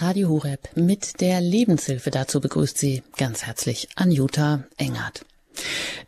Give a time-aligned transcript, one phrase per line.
[0.00, 2.10] Radio Horeb mit der Lebenshilfe.
[2.10, 5.26] Dazu begrüßt Sie ganz herzlich Anjuta Engert.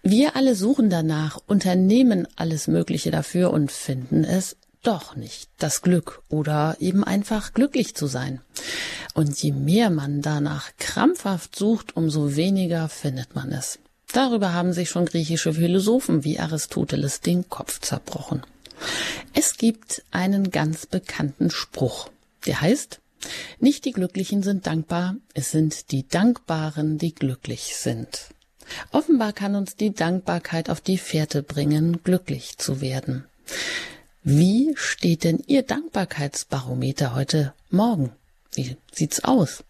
[0.02, 6.22] Wir alle suchen danach, unternehmen alles Mögliche dafür und finden es doch nicht, das Glück
[6.30, 8.40] oder eben einfach glücklich zu sein.
[9.12, 13.78] Und je mehr man danach krampfhaft sucht, umso weniger findet man es.
[14.10, 18.42] Darüber haben sich schon griechische Philosophen wie Aristoteles den Kopf zerbrochen.
[19.34, 22.08] Es gibt einen ganz bekannten Spruch,
[22.46, 23.01] der heißt,
[23.60, 28.28] nicht die Glücklichen sind dankbar, es sind die Dankbaren, die glücklich sind.
[28.90, 33.24] Offenbar kann uns die Dankbarkeit auf die Fährte bringen, glücklich zu werden.
[34.22, 38.12] Wie steht denn Ihr Dankbarkeitsbarometer heute Morgen?
[38.54, 39.64] Wie sieht's aus?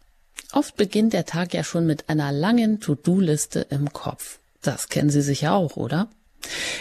[0.53, 4.41] Oft beginnt der Tag ja schon mit einer langen To-Do-Liste im Kopf.
[4.61, 6.11] Das kennen Sie sicher auch, oder?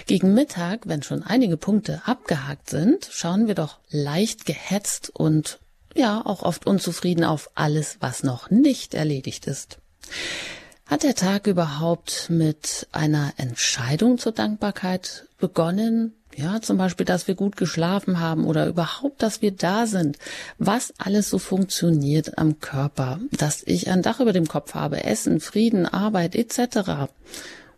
[0.06, 5.60] Gegen Mittag, wenn schon einige Punkte abgehakt sind, schauen wir doch leicht gehetzt und
[5.96, 9.80] ja auch oft unzufrieden auf alles, was noch nicht erledigt ist.
[10.86, 16.14] Hat der Tag überhaupt mit einer Entscheidung zur Dankbarkeit begonnen?
[16.36, 20.18] Ja, zum Beispiel, dass wir gut geschlafen haben oder überhaupt, dass wir da sind,
[20.58, 25.40] was alles so funktioniert am Körper, dass ich ein Dach über dem Kopf habe, Essen,
[25.40, 27.10] Frieden, Arbeit etc.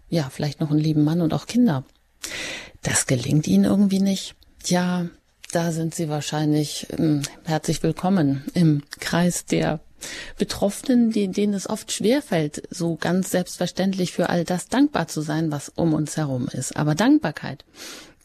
[0.09, 1.83] Ja, vielleicht noch einen lieben Mann und auch Kinder.
[2.83, 4.36] Das gelingt Ihnen irgendwie nicht.
[4.66, 5.08] Ja,
[5.53, 9.81] da sind Sie wahrscheinlich ähm, herzlich willkommen im Kreis der
[10.37, 15.69] Betroffenen, denen es oft schwerfällt, so ganz selbstverständlich für all das dankbar zu sein, was
[15.69, 16.75] um uns herum ist.
[16.75, 17.65] Aber Dankbarkeit,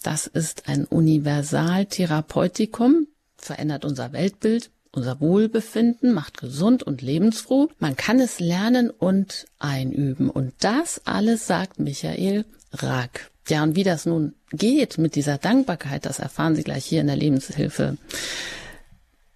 [0.03, 7.69] das ist ein Universaltherapeutikum, verändert unser Weltbild, unser Wohlbefinden, macht gesund und lebensfroh.
[7.79, 10.31] Man kann es lernen und einüben.
[10.31, 13.31] Und das alles sagt Michael Rack.
[13.49, 17.07] Ja, und wie das nun geht mit dieser Dankbarkeit, das erfahren Sie gleich hier in
[17.07, 17.97] der Lebenshilfe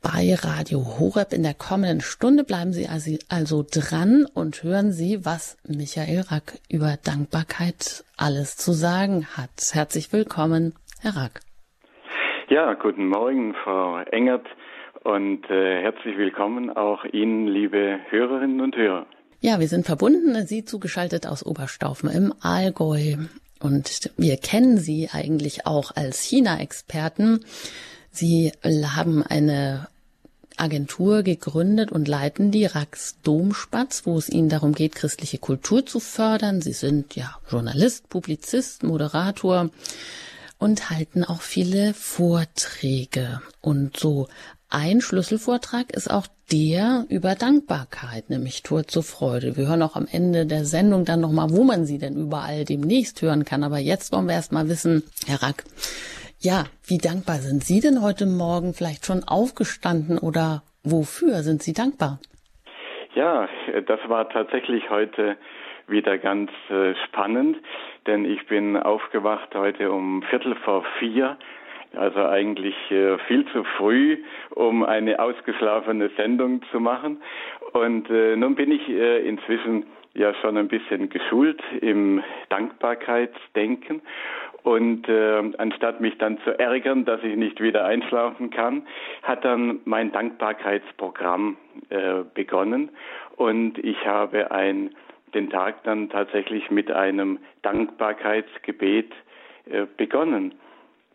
[0.02, 2.44] bei Radio Horeb in der kommenden Stunde.
[2.44, 2.88] Bleiben Sie
[3.30, 9.72] also dran und hören Sie, was Michael Rack über Dankbarkeit alles zu sagen hat.
[9.72, 11.40] Herzlich willkommen, Herr Rack.
[12.48, 14.46] Ja, guten Morgen, Frau Engert,
[15.04, 19.06] und äh, herzlich willkommen auch Ihnen, liebe Hörerinnen und Hörer.
[19.44, 23.16] Ja, wir sind verbunden, Sie zugeschaltet aus Oberstaufen im Allgäu.
[23.58, 27.40] Und wir kennen Sie eigentlich auch als China-Experten.
[28.12, 29.88] Sie haben eine
[30.56, 35.98] Agentur gegründet und leiten die Rax Domspatz, wo es ihnen darum geht, christliche Kultur zu
[35.98, 36.62] fördern.
[36.62, 39.70] Sie sind ja Journalist, Publizist, Moderator
[40.58, 43.42] und halten auch viele Vorträge.
[43.60, 44.28] Und so
[44.72, 49.56] ein Schlüsselvortrag ist auch der über Dankbarkeit, nämlich Tor zur Freude.
[49.56, 53.20] Wir hören auch am Ende der Sendung dann nochmal, wo man sie denn überall demnächst
[53.20, 53.64] hören kann.
[53.64, 55.64] Aber jetzt wollen wir erst mal wissen, Herr Rack,
[56.38, 61.74] ja, wie dankbar sind Sie denn heute Morgen vielleicht schon aufgestanden oder wofür sind Sie
[61.74, 62.18] dankbar?
[63.14, 63.48] Ja,
[63.86, 65.36] das war tatsächlich heute
[65.86, 67.58] wieder ganz äh, spannend,
[68.06, 71.36] denn ich bin aufgewacht heute um Viertel vor vier,
[71.96, 74.18] also eigentlich äh, viel zu früh,
[74.50, 77.22] um eine ausgeschlafene Sendung zu machen.
[77.72, 84.02] Und äh, nun bin ich äh, inzwischen ja schon ein bisschen geschult im Dankbarkeitsdenken
[84.62, 88.86] und äh, anstatt mich dann zu ärgern, dass ich nicht wieder einschlafen kann,
[89.22, 91.56] hat dann mein Dankbarkeitsprogramm
[91.88, 92.90] äh, begonnen.
[93.36, 94.94] Und ich habe ein,
[95.34, 99.12] den Tag dann tatsächlich mit einem Dankbarkeitsgebet
[99.68, 100.54] äh, begonnen.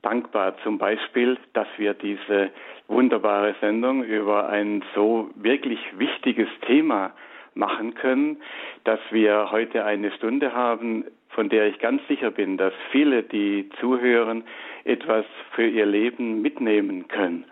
[0.08, 2.50] Dankbar zum Beispiel, dass wir diese
[2.88, 7.12] wunderbare Sendung über ein so wirklich wichtiges Thema
[7.56, 8.38] machen können,
[8.86, 13.68] dass wir heute eine Stunde haben, von der ich ganz sicher bin, dass viele, die
[13.82, 14.46] zuhören,
[14.86, 17.44] etwas für ihr Leben mitnehmen können.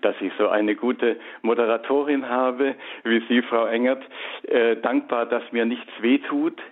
[0.00, 4.04] Dass ich so eine gute Moderatorin habe, wie Sie, Frau Engert,
[4.44, 6.62] äh, dankbar, dass mir nichts wehtut,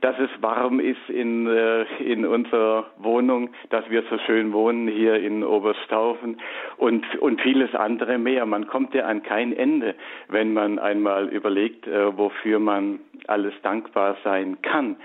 [0.00, 5.16] dass es warm ist in, äh, in unserer Wohnung, dass wir so schön wohnen hier
[5.16, 6.40] in Oberstaufen
[6.78, 8.46] und, und vieles andere mehr.
[8.46, 9.94] Man kommt ja an kein Ende,
[10.28, 14.96] wenn man einmal überlegt, äh, wofür man alles dankbar sein kann.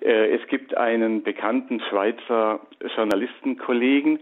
[0.00, 2.60] Äh, es gibt einen bekannten Schweizer
[2.94, 4.20] Journalistenkollegen,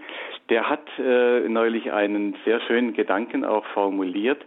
[0.48, 4.44] der hat äh, neulich einen sehr schönen Gedanken auch formuliert.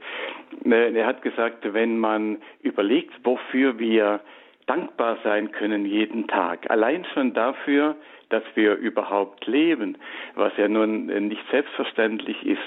[0.64, 4.22] Äh, er hat gesagt, wenn man überlegt, wofür wir
[4.68, 7.96] dankbar sein können jeden Tag, allein schon dafür,
[8.30, 9.98] dass wir überhaupt leben,
[10.36, 12.60] was ja nun nicht selbstverständlich ist,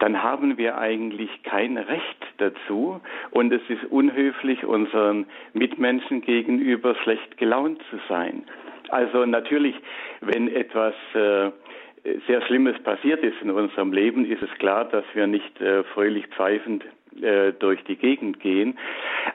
[0.00, 3.00] dann haben wir eigentlich kein Recht dazu.
[3.30, 8.44] Und es ist unhöflich, unseren Mitmenschen gegenüber schlecht gelaunt zu sein.
[8.88, 9.76] Also natürlich,
[10.20, 11.50] wenn etwas äh,
[12.26, 16.26] sehr Schlimmes passiert ist in unserem Leben, ist es klar, dass wir nicht äh, fröhlich
[16.28, 16.84] pfeifend
[17.22, 18.78] äh, durch die Gegend gehen.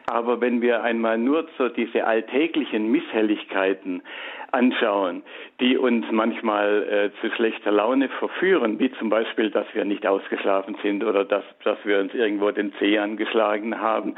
[0.08, 4.02] Aber wenn wir einmal nur so diese alltäglichen Misshelligkeiten
[4.52, 5.24] anschauen,
[5.60, 10.76] die uns manchmal äh, zu schlechter Laune verführen, wie zum Beispiel, dass wir nicht ausgeschlafen
[10.84, 14.16] sind oder dass, dass wir uns irgendwo den Zeh angeschlagen haben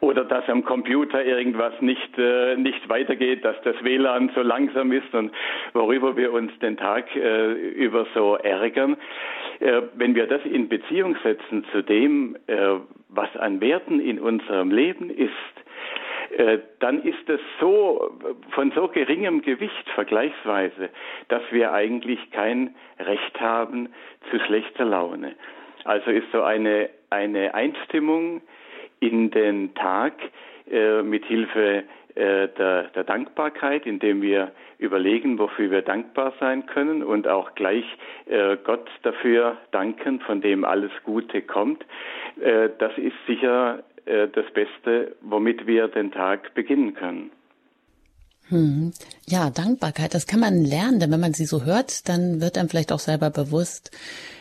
[0.00, 5.12] oder dass am Computer irgendwas nicht, äh, nicht weitergeht, dass das WLAN so langsam ist
[5.14, 5.32] und
[5.72, 8.96] worüber wir uns den Tag äh, über so ärgern.
[9.60, 12.76] Äh, wenn wir das in Beziehung setzen zu dem, äh,
[13.08, 15.32] was an Werten in unserem Leben ist,
[16.36, 18.10] äh, dann ist es so
[18.50, 20.90] von so geringem Gewicht vergleichsweise,
[21.28, 23.88] dass wir eigentlich kein Recht haben
[24.30, 25.34] zu schlechter Laune.
[25.84, 28.40] Also ist so eine, eine Einstimmung
[29.00, 30.14] in den Tag
[30.70, 37.02] äh, mit Hilfe äh, der, der Dankbarkeit, indem wir überlegen, wofür wir dankbar sein können
[37.02, 37.84] und auch gleich
[38.26, 41.84] äh, Gott dafür danken, von dem alles Gute kommt.
[42.40, 47.30] Äh, das ist sicher äh, das Beste, womit wir den Tag beginnen können.
[48.48, 48.92] Hm.
[49.26, 52.68] Ja, Dankbarkeit, das kann man lernen, denn wenn man sie so hört, dann wird einem
[52.68, 53.90] vielleicht auch selber bewusst,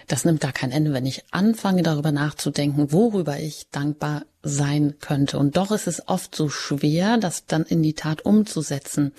[0.07, 5.39] das nimmt gar kein Ende, wenn ich anfange darüber nachzudenken, worüber ich dankbar sein könnte.
[5.39, 9.13] Und doch ist es oft so schwer, das dann in die Tat umzusetzen.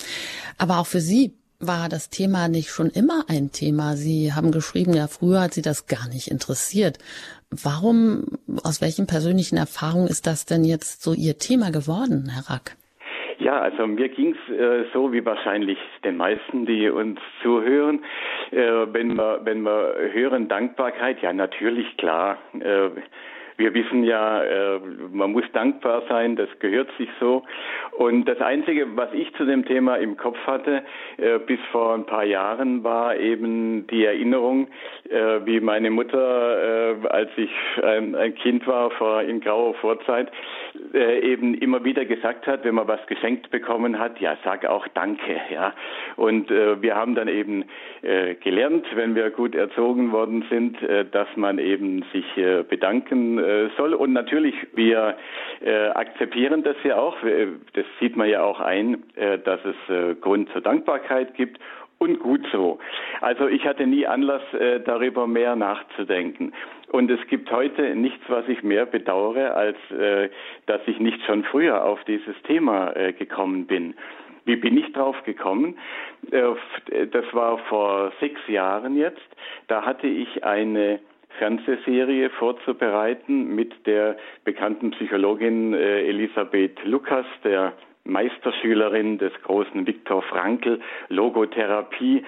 [0.58, 3.96] Aber auch für Sie war das Thema nicht schon immer ein Thema?
[3.96, 6.98] Sie haben geschrieben, ja, früher hat Sie das gar nicht interessiert.
[7.50, 8.26] Warum,
[8.62, 12.76] aus welchen persönlichen Erfahrungen ist das denn jetzt so Ihr Thema geworden, Herr Rack?
[13.44, 18.02] Ja, also mir ging's äh, so wie wahrscheinlich den meisten, die uns zuhören.
[18.50, 22.38] Äh, wenn wir wenn wir hören Dankbarkeit, ja natürlich klar.
[22.58, 22.88] Äh,
[23.56, 24.80] wir wissen ja, äh,
[25.12, 27.44] man muss dankbar sein, das gehört sich so.
[27.92, 30.82] Und das Einzige, was ich zu dem Thema im Kopf hatte,
[31.18, 34.68] äh, bis vor ein paar Jahren, war eben die Erinnerung,
[35.08, 37.50] äh, wie meine Mutter, als ich
[37.82, 40.30] ein, Kind war, in grauer Vorzeit,
[40.92, 45.40] eben immer wieder gesagt hat, wenn man was geschenkt bekommen hat, ja, sag auch Danke,
[45.52, 45.72] ja.
[46.16, 47.64] Und wir haben dann eben
[48.02, 50.76] gelernt, wenn wir gut erzogen worden sind,
[51.12, 52.24] dass man eben sich
[52.68, 53.94] bedanken äh, soll.
[53.94, 55.16] Und natürlich, wir
[55.60, 57.16] äh, akzeptieren das ja auch.
[57.74, 61.58] Das sieht man ja auch ein, äh, dass es Grund zur Dankbarkeit gibt.
[61.98, 62.80] Und gut so.
[63.20, 64.42] Also ich hatte nie Anlass,
[64.84, 66.52] darüber mehr nachzudenken.
[66.88, 69.76] Und es gibt heute nichts, was ich mehr bedauere, als
[70.66, 73.94] dass ich nicht schon früher auf dieses Thema gekommen bin.
[74.44, 75.78] Wie bin ich drauf gekommen?
[76.30, 79.26] Das war vor sechs Jahren jetzt.
[79.68, 80.98] Da hatte ich eine
[81.38, 87.72] Fernsehserie vorzubereiten mit der bekannten Psychologin äh, Elisabeth Lukas, der
[88.04, 92.24] Meisterschülerin des großen Viktor Frankl, Logotherapie.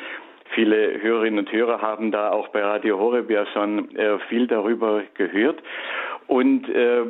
[0.55, 5.03] Viele Hörerinnen und Hörer haben da auch bei Radio Horeb ja schon äh, viel darüber
[5.15, 5.63] gehört.
[6.27, 7.03] Und äh,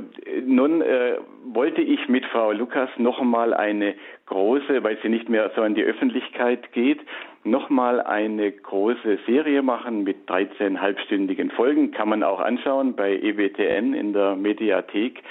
[0.45, 3.95] nun äh, wollte ich mit Frau Lukas noch einmal eine
[4.27, 7.01] große, weil sie nicht mehr so an die Öffentlichkeit geht,
[7.45, 11.93] nochmal eine große Serie machen mit 13 halbstündigen Folgen.
[11.93, 15.23] Kann man auch anschauen bei EWTN in der Mediathek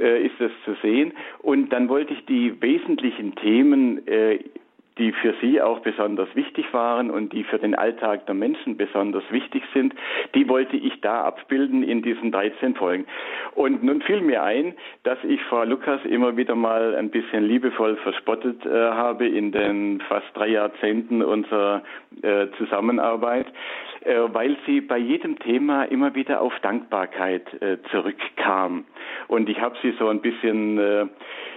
[0.00, 1.12] äh, ist das zu sehen.
[1.38, 4.40] Und dann wollte ich die wesentlichen Themen äh,
[4.98, 9.24] die für sie auch besonders wichtig waren und die für den Alltag der Menschen besonders
[9.30, 9.94] wichtig sind,
[10.34, 13.06] die wollte ich da abbilden in diesen 13 Folgen.
[13.54, 17.96] Und nun fiel mir ein, dass ich Frau Lukas immer wieder mal ein bisschen liebevoll
[17.96, 21.82] verspottet äh, habe in den fast drei Jahrzehnten unserer
[22.22, 23.46] äh, Zusammenarbeit,
[24.32, 28.84] weil sie bei jedem Thema immer wieder auf Dankbarkeit äh, zurückkam.
[29.28, 31.06] Und ich habe sie so ein bisschen äh,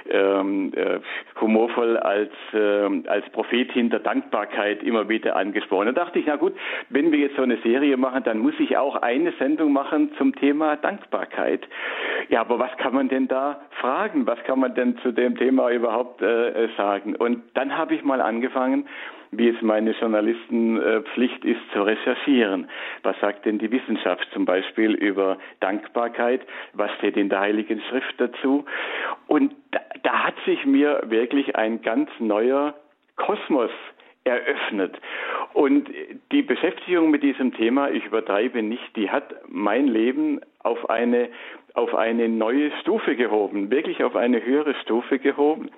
[0.10, 1.00] ähm, äh,
[1.40, 5.88] humorvoll als, äh, als Prophetin der Dankbarkeit immer wieder angesprochen.
[5.88, 6.54] Da dachte ich, na gut,
[6.90, 10.36] wenn wir jetzt so eine Serie machen, dann muss ich auch eine Sendung machen zum
[10.36, 11.68] Thema Dankbarkeit.
[12.30, 14.26] Ja, aber was kann man denn da fragen?
[14.28, 17.16] Was kann man denn zu dem Thema überhaupt äh, sagen?
[17.16, 18.88] Und dann habe ich mal angefangen,
[19.32, 22.70] wie es meine Journalistenpflicht ist, zu recherchieren.
[23.04, 26.42] Was sagt denn die Wissenschaft zum Beispiel über Dankbarkeit?
[26.74, 28.66] Was steht in der Heiligen Schrift dazu?
[29.28, 32.74] Und da, da hat sich mir wirklich ein ganz neuer
[33.16, 33.72] Kosmos
[34.30, 35.00] eröffnet.
[35.54, 35.90] Und
[36.32, 41.30] die Beschäftigung mit diesem Thema, ich übertreibe nicht, die hat mein Leben auf eine,
[41.74, 45.70] auf eine neue Stufe gehoben, wirklich auf eine höhere Stufe gehoben.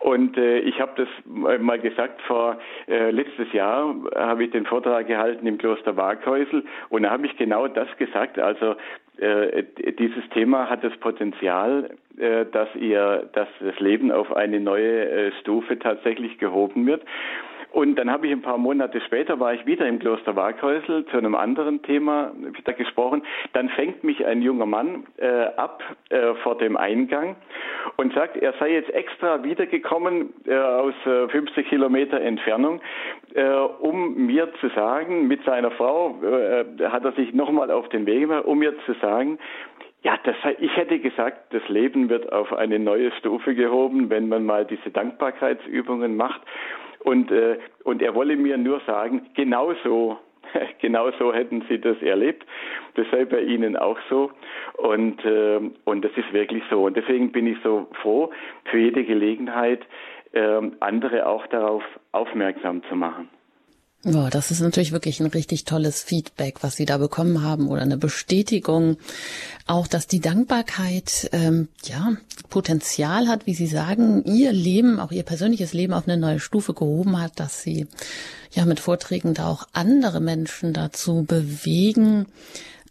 [0.00, 5.06] Und äh, ich habe das mal gesagt, vor äh, letztes Jahr habe ich den Vortrag
[5.06, 8.38] gehalten im Kloster Waghäusel und da habe ich genau das gesagt.
[8.38, 8.76] Also
[9.18, 9.64] äh,
[9.98, 15.32] dieses Thema hat das Potenzial, äh, dass ihr, dass das Leben auf eine neue äh,
[15.40, 17.02] Stufe tatsächlich gehoben wird.
[17.70, 21.18] Und dann habe ich ein paar Monate später, war ich wieder im Kloster Waghäusel zu
[21.18, 23.22] einem anderen Thema wieder gesprochen.
[23.52, 27.36] Dann fängt mich ein junger Mann äh, ab äh, vor dem Eingang
[27.96, 32.80] und sagt, er sei jetzt extra wiedergekommen äh, aus 50 äh, Kilometer Entfernung,
[33.34, 38.06] äh, um mir zu sagen, mit seiner Frau äh, hat er sich nochmal auf den
[38.06, 39.38] Weg gemacht, um mir zu sagen,
[40.08, 44.46] ja, das, ich hätte gesagt, das Leben wird auf eine neue Stufe gehoben, wenn man
[44.46, 46.40] mal diese Dankbarkeitsübungen macht.
[47.00, 50.16] Und, äh, und er wolle mir nur sagen, genauso,
[50.80, 52.46] genauso hätten Sie das erlebt.
[52.94, 54.30] Das sei bei Ihnen auch so.
[54.78, 56.86] Und, äh, und das ist wirklich so.
[56.86, 58.30] Und deswegen bin ich so froh,
[58.64, 59.82] für jede Gelegenheit
[60.32, 63.28] äh, andere auch darauf aufmerksam zu machen.
[64.04, 67.82] Boah, das ist natürlich wirklich ein richtig tolles Feedback, was Sie da bekommen haben oder
[67.82, 68.96] eine Bestätigung.
[69.66, 72.16] Auch, dass die Dankbarkeit ähm, ja
[72.48, 76.74] Potenzial hat, wie Sie sagen, Ihr Leben, auch Ihr persönliches Leben auf eine neue Stufe
[76.74, 77.88] gehoben hat, dass Sie
[78.52, 82.26] ja mit Vorträgen da auch andere Menschen dazu bewegen.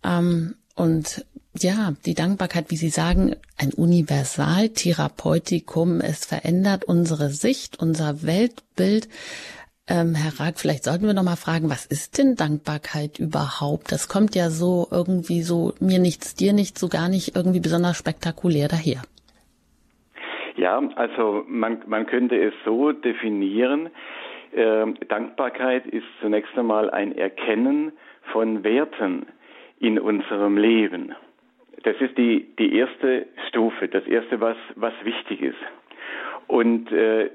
[0.03, 1.25] Ähm, und
[1.57, 6.01] ja, die Dankbarkeit, wie Sie sagen, ein Universaltherapeutikum.
[6.01, 9.07] Es verändert unsere Sicht, unser Weltbild.
[9.89, 13.91] Ähm, Herr Rack, vielleicht sollten wir noch mal fragen, was ist denn Dankbarkeit überhaupt?
[13.91, 17.97] Das kommt ja so irgendwie so mir nichts, dir nichts, so gar nicht irgendwie besonders
[17.97, 19.01] spektakulär daher.
[20.57, 23.89] Ja, also man, man könnte es so definieren.
[24.51, 27.93] Äh, Dankbarkeit ist zunächst einmal ein Erkennen
[28.33, 29.27] von Werten
[29.79, 31.15] in unserem Leben.
[31.83, 35.63] Das ist die, die erste Stufe, das erste, was, was wichtig ist.
[36.47, 37.29] Und äh,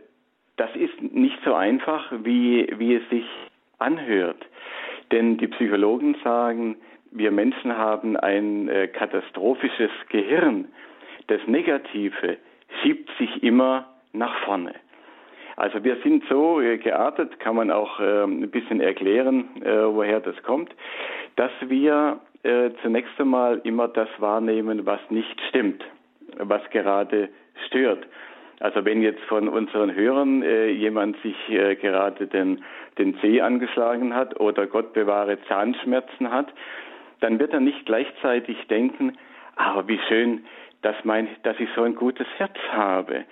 [0.62, 3.25] das ist nicht so einfach, wie, wie es sich
[3.81, 4.47] anhört.
[5.11, 6.76] Denn die Psychologen sagen,
[7.11, 10.69] wir Menschen haben ein äh, katastrophisches Gehirn.
[11.26, 12.37] Das Negative
[12.81, 14.75] schiebt sich immer nach vorne.
[15.57, 20.21] Also wir sind so äh, geartet, kann man auch äh, ein bisschen erklären, äh, woher
[20.21, 20.73] das kommt,
[21.35, 25.85] dass wir äh, zunächst einmal immer das wahrnehmen, was nicht stimmt,
[26.38, 27.31] was gerade
[27.66, 28.07] stört.
[28.62, 32.62] Also wenn jetzt von unseren Hörern äh, jemand sich äh, gerade den,
[32.97, 36.47] den Zeh angeschlagen hat oder Gott bewahre Zahnschmerzen hat,
[37.19, 39.19] dann wird er nicht gleichzeitig denken,
[39.57, 40.45] aber wie schön,
[40.83, 43.25] dass, mein, dass ich so ein gutes Herz habe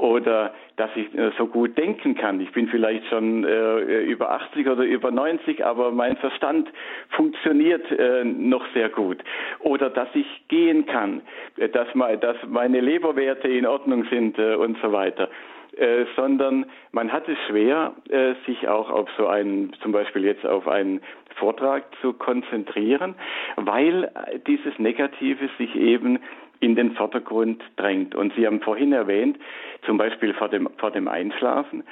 [0.00, 2.40] oder dass ich äh, so gut denken kann.
[2.40, 6.70] Ich bin vielleicht schon äh, über 80 oder über 90, aber mein Verstand
[7.10, 9.18] funktioniert äh, noch sehr gut.
[9.60, 11.20] Oder dass ich gehen kann,
[11.58, 15.28] äh, dass, mal, dass meine Leberwerte in Ordnung sind äh, und so weiter.
[15.76, 20.44] Äh, sondern man hat es schwer, äh, sich auch auf so einen, zum Beispiel jetzt
[20.44, 21.00] auf einen
[21.36, 23.14] Vortrag zu konzentrieren,
[23.56, 26.18] weil äh, dieses Negative sich eben
[26.60, 28.14] in den Vordergrund drängt.
[28.14, 29.38] Und Sie haben vorhin erwähnt,
[29.84, 31.84] zum Beispiel vor dem, vor dem Einschlafen,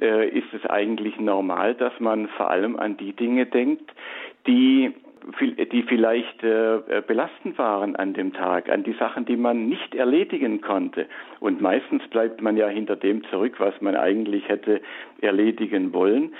[0.00, 3.92] äh, ist es eigentlich normal, dass man vor allem an die Dinge denkt,
[4.46, 4.92] die
[5.72, 10.60] die vielleicht äh, belastend waren an dem Tag, an die Sachen, die man nicht erledigen
[10.60, 11.06] konnte.
[11.40, 14.80] Und meistens bleibt man ja hinter dem zurück, was man eigentlich hätte
[15.20, 16.34] erledigen wollen.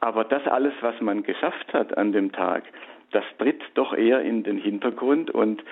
[0.00, 2.64] Aber das alles, was man geschafft hat an dem Tag,
[3.12, 5.62] das tritt doch eher in den Hintergrund und,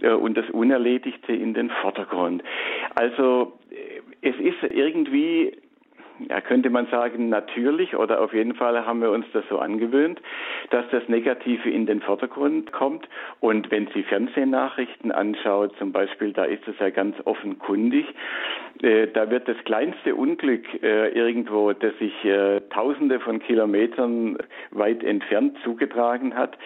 [0.00, 2.42] äh, und das Unerledigte in den Vordergrund.
[2.94, 5.56] Also äh, es ist irgendwie
[6.28, 10.20] ja, könnte man sagen, natürlich oder auf jeden Fall haben wir uns das so angewöhnt,
[10.70, 13.08] dass das Negative in den Vordergrund kommt.
[13.40, 18.06] Und wenn Sie Fernsehnachrichten anschauen, zum Beispiel, da ist es ja ganz offenkundig,
[18.82, 24.38] äh, da wird das kleinste Unglück äh, irgendwo, das sich äh, tausende von Kilometern
[24.70, 26.56] weit entfernt zugetragen hat,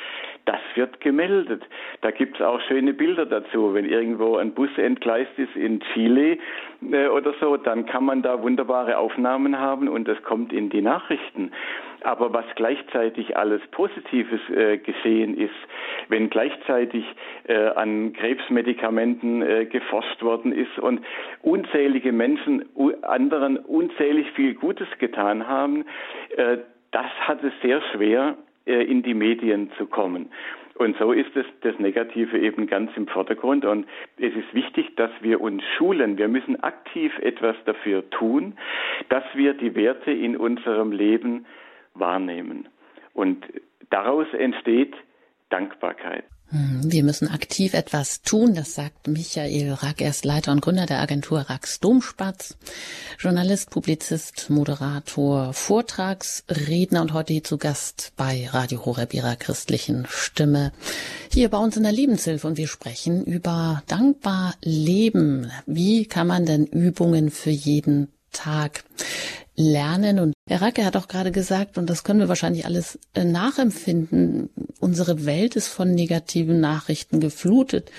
[0.45, 1.63] das wird gemeldet.
[2.01, 3.75] Da gibt es auch schöne Bilder dazu.
[3.75, 6.39] Wenn irgendwo ein Bus entgleist ist in Chile
[6.91, 10.83] äh, oder so, dann kann man da wunderbare Aufnahmen haben und das kommt in die
[10.83, 11.53] Nachrichten.
[12.03, 15.55] Aber was gleichzeitig alles Positives äh, geschehen ist,
[16.09, 17.05] wenn gleichzeitig
[17.45, 21.01] äh, an Krebsmedikamenten äh, geforscht worden ist und
[21.43, 22.65] unzählige Menschen
[23.03, 25.85] anderen unzählig viel Gutes getan haben,
[26.37, 26.59] äh,
[26.91, 30.31] das hat es sehr schwer, äh, in die Medien zu kommen.
[30.75, 33.65] Und so ist es das Negative eben ganz im Vordergrund.
[33.65, 33.87] Und
[34.17, 36.19] es ist wichtig, dass wir uns schulen.
[36.19, 38.55] Wir müssen aktiv etwas dafür tun,
[39.09, 41.47] dass wir die Werte in unserem Leben
[41.95, 42.69] wahrnehmen.
[43.13, 43.45] Und
[43.91, 44.95] daraus entsteht
[45.51, 46.25] Dankbarkeit.
[46.53, 50.03] Hm, wir müssen aktiv etwas tun, das sagt Michael Rack.
[50.03, 52.57] Er ist Leiter und Gründer der Agentur Racks Domspatz,
[53.19, 60.73] Journalist, Publizist, Moderator, Vortragsredner und heute hier zu Gast bei Radio Horeb ihrer christlichen Stimme.
[61.33, 65.51] Hier bei uns in der Lebenshilfe und wir sprechen über dankbar leben.
[65.65, 68.85] Wie kann man denn Übungen für jeden Tag
[69.55, 70.19] lernen.
[70.19, 74.51] Und Herr Racke hat auch gerade gesagt, und das können wir wahrscheinlich alles äh, nachempfinden,
[74.81, 77.91] unsere Welt ist von negativen Nachrichten geflutet.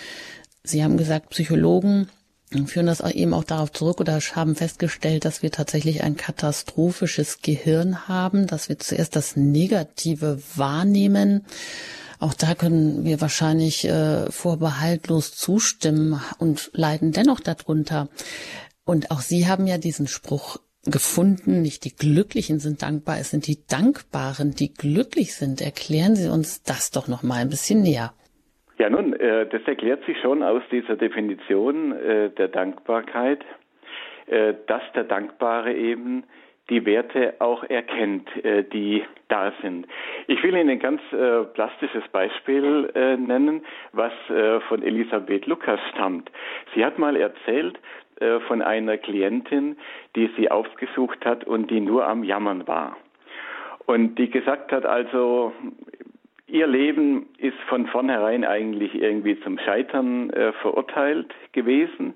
[0.64, 2.10] Sie haben gesagt, Psychologen
[2.68, 8.08] führen das eben auch darauf zurück oder haben festgestellt, dass wir tatsächlich ein katastrophisches Gehirn
[8.08, 11.46] haben, dass wir zuerst das Negative wahrnehmen.
[12.20, 18.08] Auch da können wir wahrscheinlich äh, vorbehaltlos zustimmen und leiden dennoch darunter.
[18.86, 23.48] Und auch Sie haben ja diesen Spruch gefunden, nicht die Glücklichen sind dankbar, es sind
[23.48, 25.62] die Dankbaren, die glücklich sind.
[25.62, 28.12] Erklären Sie uns das doch noch mal ein bisschen näher.
[28.78, 33.40] Ja, nun, äh, das erklärt sich schon aus dieser Definition äh, der Dankbarkeit,
[34.28, 36.24] äh, dass der Dankbare eben
[36.70, 38.30] die Werte auch erkennt,
[38.72, 39.86] die da sind.
[40.28, 41.02] Ich will Ihnen ein ganz
[41.54, 44.14] plastisches Beispiel nennen, was
[44.70, 46.32] von Elisabeth Lukas stammt.
[46.74, 47.78] Sie hat mal erzählt
[48.48, 49.78] von einer Klientin,
[50.16, 52.96] die sie aufgesucht hat und die nur am Jammern war.
[53.86, 55.52] Und die gesagt hat, also
[56.54, 62.16] Ihr Leben ist von vornherein eigentlich irgendwie zum Scheitern äh, verurteilt gewesen,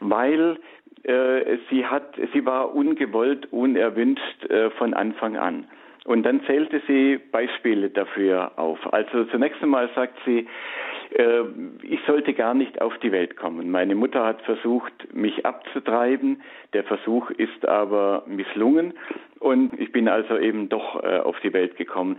[0.00, 0.58] weil
[1.04, 5.66] äh, sie hat, sie war ungewollt, unerwünscht äh, von Anfang an.
[6.04, 8.92] Und dann zählte sie Beispiele dafür auf.
[8.92, 10.46] Also zunächst einmal sagt sie,
[11.14, 11.44] äh,
[11.82, 13.70] ich sollte gar nicht auf die Welt kommen.
[13.70, 16.42] Meine Mutter hat versucht, mich abzutreiben.
[16.72, 18.94] Der Versuch ist aber misslungen
[19.38, 22.18] und ich bin also eben doch äh, auf die Welt gekommen.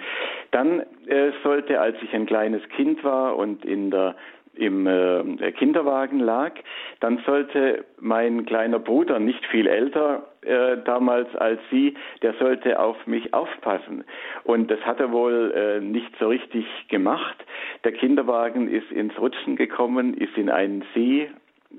[0.51, 4.15] Dann äh, sollte, als ich ein kleines Kind war und in der
[4.55, 6.53] im äh, Kinderwagen lag,
[6.99, 13.07] dann sollte mein kleiner Bruder, nicht viel älter äh, damals als sie, der sollte auf
[13.07, 14.03] mich aufpassen.
[14.43, 17.43] Und das hat er wohl äh, nicht so richtig gemacht.
[17.83, 21.29] Der Kinderwagen ist ins Rutschen gekommen, ist in einen See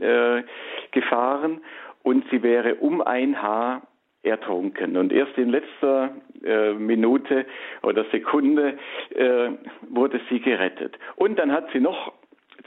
[0.00, 0.42] äh,
[0.90, 1.60] gefahren
[2.02, 3.82] und sie wäre um ein Haar
[4.22, 4.96] ertrunken.
[4.96, 6.10] Und erst in letzter
[6.44, 7.46] äh, Minute
[7.82, 8.78] oder Sekunde
[9.14, 9.50] äh,
[9.88, 10.98] wurde sie gerettet.
[11.16, 12.12] Und dann hat sie noch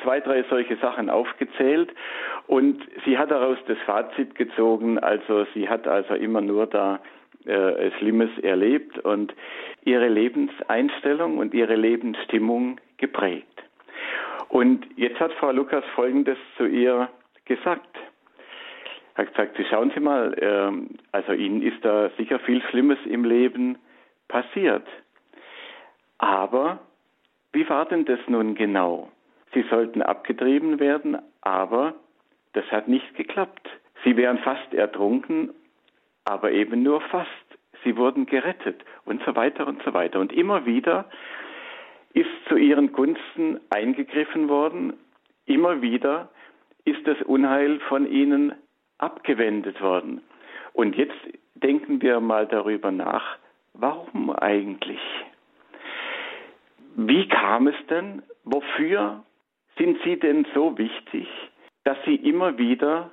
[0.03, 1.91] zwei, drei solche Sachen aufgezählt
[2.47, 6.99] und sie hat daraus das Fazit gezogen, also sie hat also immer nur da
[7.45, 9.33] äh, Schlimmes erlebt und
[9.83, 13.63] ihre Lebenseinstellung und ihre Lebensstimmung geprägt.
[14.49, 17.09] Und jetzt hat Frau Lukas Folgendes zu ihr
[17.45, 17.97] gesagt.
[19.15, 22.99] Er hat gesagt, Sie schauen Sie mal, äh, also Ihnen ist da sicher viel Schlimmes
[23.05, 23.77] im Leben
[24.27, 24.85] passiert.
[26.17, 26.79] Aber
[27.53, 29.09] wie war denn das nun genau?
[29.53, 31.93] Sie sollten abgetrieben werden, aber
[32.53, 33.69] das hat nicht geklappt.
[34.03, 35.51] Sie wären fast ertrunken,
[36.25, 37.29] aber eben nur fast.
[37.83, 40.19] Sie wurden gerettet und so weiter und so weiter.
[40.19, 41.05] Und immer wieder
[42.13, 44.93] ist zu ihren Gunsten eingegriffen worden.
[45.45, 46.29] Immer wieder
[46.85, 48.53] ist das Unheil von ihnen
[48.97, 50.21] abgewendet worden.
[50.73, 51.17] Und jetzt
[51.55, 53.37] denken wir mal darüber nach,
[53.73, 55.01] warum eigentlich?
[56.95, 58.23] Wie kam es denn?
[58.43, 59.23] Wofür
[59.77, 61.27] sind sie denn so wichtig,
[61.83, 63.11] dass sie immer wieder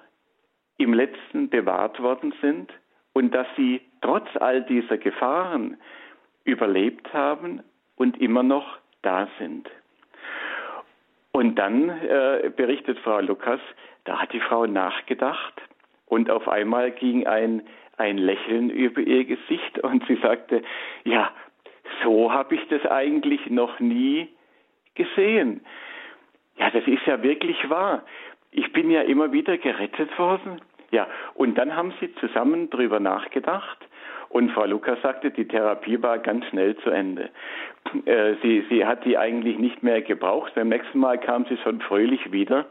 [0.79, 2.73] im letzten bewahrt worden sind
[3.13, 5.77] und dass sie trotz all dieser Gefahren
[6.45, 7.63] überlebt haben
[7.97, 9.69] und immer noch da sind.
[11.33, 13.61] Und dann äh, berichtet Frau Lukas,
[14.05, 15.55] da hat die Frau nachgedacht
[16.07, 17.63] und auf einmal ging ein,
[17.97, 20.63] ein Lächeln über ihr Gesicht und sie sagte,
[21.05, 21.33] ja,
[22.03, 24.29] so habe ich das eigentlich noch nie
[24.95, 25.65] gesehen.
[26.59, 28.03] Ja, das ist ja wirklich wahr.
[28.51, 30.61] Ich bin ja immer wieder gerettet worden.
[30.91, 33.79] Ja, und dann haben sie zusammen drüber nachgedacht
[34.35, 37.31] und Frau Lukas sagte, die Therapie war ganz schnell zu Ende.
[38.05, 40.57] Äh, sie, sie hat die eigentlich nicht mehr gebraucht.
[40.57, 42.67] Beim nächsten Mal kam sie schon fröhlich wieder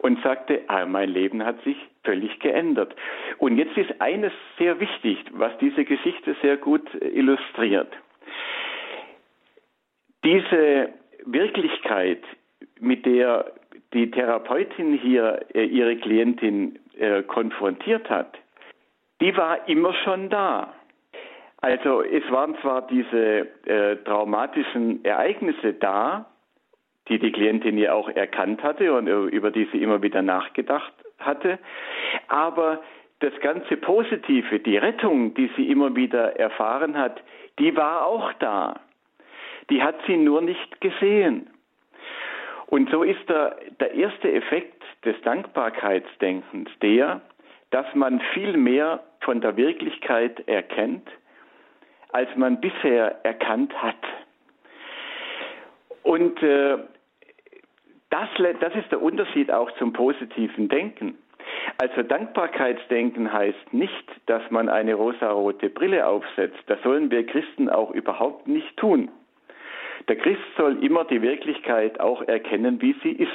[0.00, 2.94] und sagte, ah, mein Leben hat sich völlig geändert.
[3.38, 7.92] Und jetzt ist eines sehr wichtig, was diese Geschichte sehr gut illustriert.
[10.24, 10.90] Diese
[11.24, 12.22] Wirklichkeit
[12.82, 13.52] mit der
[13.92, 18.38] die Therapeutin hier äh, ihre Klientin äh, konfrontiert hat,
[19.20, 20.74] die war immer schon da.
[21.60, 26.26] Also es waren zwar diese äh, traumatischen Ereignisse da,
[27.08, 30.92] die die Klientin ja auch erkannt hatte und äh, über die sie immer wieder nachgedacht
[31.18, 31.58] hatte,
[32.28, 32.82] aber
[33.20, 37.22] das ganze Positive, die Rettung, die sie immer wieder erfahren hat,
[37.60, 38.80] die war auch da.
[39.70, 41.48] Die hat sie nur nicht gesehen.
[42.66, 47.20] Und so ist der, der erste Effekt des Dankbarkeitsdenkens der,
[47.70, 51.08] dass man viel mehr von der Wirklichkeit erkennt,
[52.12, 53.96] als man bisher erkannt hat.
[56.02, 56.78] Und äh,
[58.10, 58.28] das,
[58.60, 61.16] das ist der Unterschied auch zum positiven Denken.
[61.78, 66.62] Also Dankbarkeitsdenken heißt nicht, dass man eine rosarote Brille aufsetzt.
[66.66, 69.10] Das sollen wir Christen auch überhaupt nicht tun.
[70.08, 73.30] Der Christ soll immer die Wirklichkeit auch erkennen, wie sie ist.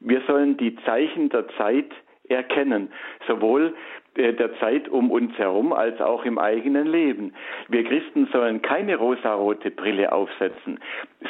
[0.00, 1.90] Wir sollen die Zeichen der Zeit
[2.28, 2.92] erkennen,
[3.26, 3.74] sowohl
[4.16, 7.34] äh, der Zeit um uns herum als auch im eigenen Leben.
[7.68, 10.80] Wir Christen sollen keine rosarote Brille aufsetzen,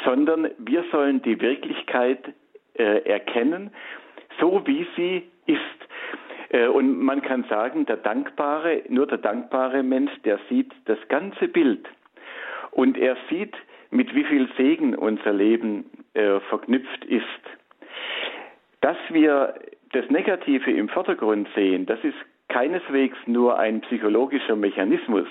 [0.03, 2.33] sondern wir sollen die Wirklichkeit
[2.75, 3.71] äh, erkennen,
[4.39, 5.59] so wie sie ist.
[6.49, 11.47] Äh, und man kann sagen, der dankbare, nur der dankbare Mensch, der sieht das ganze
[11.47, 11.87] Bild.
[12.71, 13.55] Und er sieht,
[13.91, 17.23] mit wie viel Segen unser Leben äh, verknüpft ist.
[18.81, 19.55] Dass wir
[19.93, 22.15] das Negative im Vordergrund sehen, das ist
[22.49, 25.27] keineswegs nur ein psychologischer Mechanismus.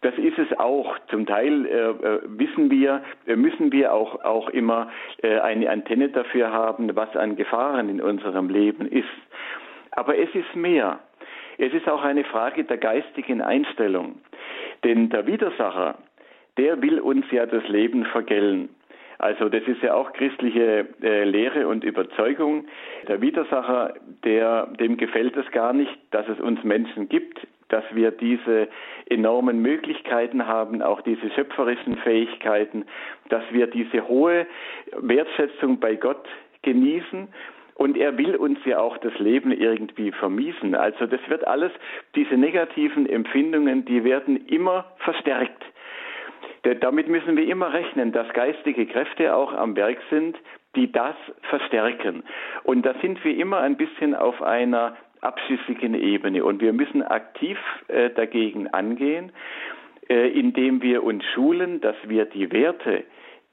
[0.00, 0.96] Das ist es auch.
[1.10, 4.90] Zum Teil äh, äh wissen wir, äh, müssen wir auch, auch immer
[5.22, 9.08] äh, eine Antenne dafür haben, was an Gefahren in unserem Leben ist.
[9.90, 11.00] Aber es ist mehr.
[11.58, 14.20] Es ist auch eine Frage der geistigen Einstellung.
[14.84, 15.96] Denn der Widersacher,
[16.58, 18.68] der will uns ja das Leben vergällen.
[19.18, 22.66] Also das ist ja auch christliche äh, Lehre und Überzeugung.
[23.08, 23.94] Der Widersacher,
[24.24, 28.68] der, dem gefällt es gar nicht, dass es uns Menschen gibt, dass wir diese
[29.10, 32.84] enormen Möglichkeiten haben, auch diese schöpferischen Fähigkeiten,
[33.28, 34.46] dass wir diese hohe
[34.96, 36.26] Wertschätzung bei Gott
[36.62, 37.28] genießen
[37.78, 40.74] und er will uns ja auch das Leben irgendwie vermiesen.
[40.74, 41.70] Also das wird alles,
[42.16, 45.62] diese negativen Empfindungen, die werden immer verstärkt.
[46.62, 50.36] Damit müssen wir immer rechnen, dass geistige Kräfte auch am Werk sind,
[50.74, 52.22] die das verstärken.
[52.64, 56.44] Und da sind wir immer ein bisschen auf einer abschüssigen Ebene.
[56.44, 59.32] Und wir müssen aktiv äh, dagegen angehen,
[60.08, 63.04] äh, indem wir uns schulen, dass wir die Werte,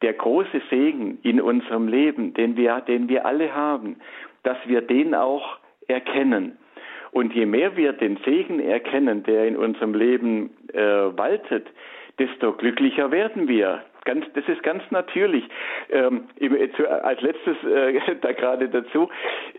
[0.01, 3.97] der große Segen in unserem Leben, den wir, den wir alle haben,
[4.43, 6.57] dass wir den auch erkennen.
[7.11, 11.65] Und je mehr wir den Segen erkennen, der in unserem Leben äh, waltet,
[12.19, 13.83] desto glücklicher werden wir.
[14.05, 15.43] Ganz, das ist ganz natürlich.
[15.89, 16.25] Ähm,
[17.01, 19.09] als letztes äh, da gerade dazu,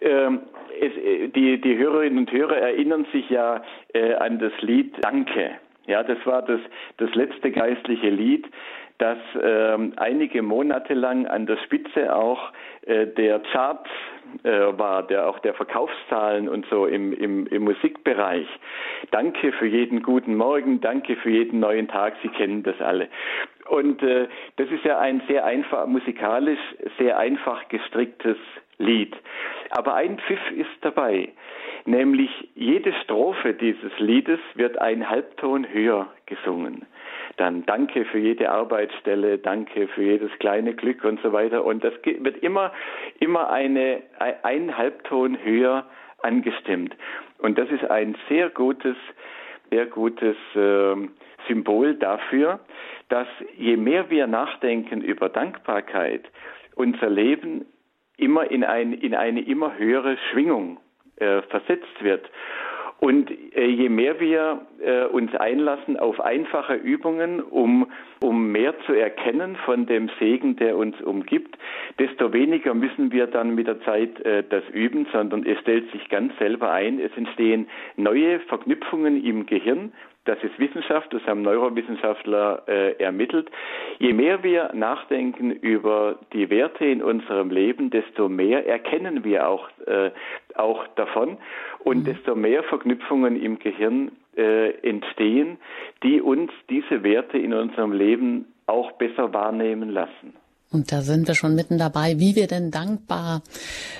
[0.00, 0.40] ähm,
[0.80, 5.58] es, äh, die, die Hörerinnen und Hörer erinnern sich ja äh, an das Lied Danke.
[5.86, 6.60] Ja, das war das,
[6.96, 8.46] das letzte geistliche Lied,
[8.98, 12.52] das ähm, einige Monate lang an der Spitze auch
[12.86, 13.90] äh, der Charts
[14.42, 18.46] äh, war, der auch der Verkaufszahlen und so im, im, im Musikbereich.
[19.10, 23.08] Danke für jeden guten Morgen, danke für jeden neuen Tag, Sie kennen das alle.
[23.68, 26.60] Und äh, das ist ja ein sehr einfach, musikalisch
[26.98, 28.38] sehr einfach gestricktes
[28.78, 29.14] Lied.
[29.70, 31.28] Aber ein Pfiff ist dabei,
[31.86, 36.86] nämlich jede Strophe dieses Liedes wird ein Halbton höher gesungen
[37.36, 41.64] dann Danke für jede Arbeitsstelle, Danke für jedes kleine Glück und so weiter.
[41.64, 42.72] Und das wird immer,
[43.20, 44.02] immer eine,
[44.42, 45.86] ein Halbton höher
[46.22, 46.94] angestimmt.
[47.38, 48.96] Und das ist ein sehr gutes,
[49.70, 50.94] sehr gutes äh,
[51.46, 52.60] Symbol dafür,
[53.08, 56.24] dass je mehr wir nachdenken über Dankbarkeit,
[56.74, 57.66] unser Leben
[58.16, 60.78] immer in, ein, in eine immer höhere Schwingung
[61.16, 62.28] äh, versetzt wird.
[62.98, 68.92] Und äh, je mehr wir äh, uns einlassen auf einfache Übungen, um, um mehr zu
[68.92, 71.56] erkennen von dem Segen, der uns umgibt,
[71.98, 76.08] desto weniger müssen wir dann mit der Zeit äh, das üben, sondern es stellt sich
[76.08, 77.00] ganz selber ein.
[77.00, 79.92] Es entstehen neue Verknüpfungen im Gehirn
[80.26, 83.48] das ist Wissenschaft, das haben Neurowissenschaftler äh, ermittelt.
[83.98, 89.68] Je mehr wir nachdenken über die Werte in unserem Leben, desto mehr erkennen wir auch,
[89.86, 90.10] äh,
[90.56, 91.38] auch davon
[91.84, 92.04] und mhm.
[92.04, 95.58] desto mehr Verknüpfungen im Gehirn äh, entstehen,
[96.02, 100.34] die uns diese Werte in unserem Leben auch besser wahrnehmen lassen.
[100.72, 103.42] Und da sind wir schon mitten dabei, wie wir denn dankbar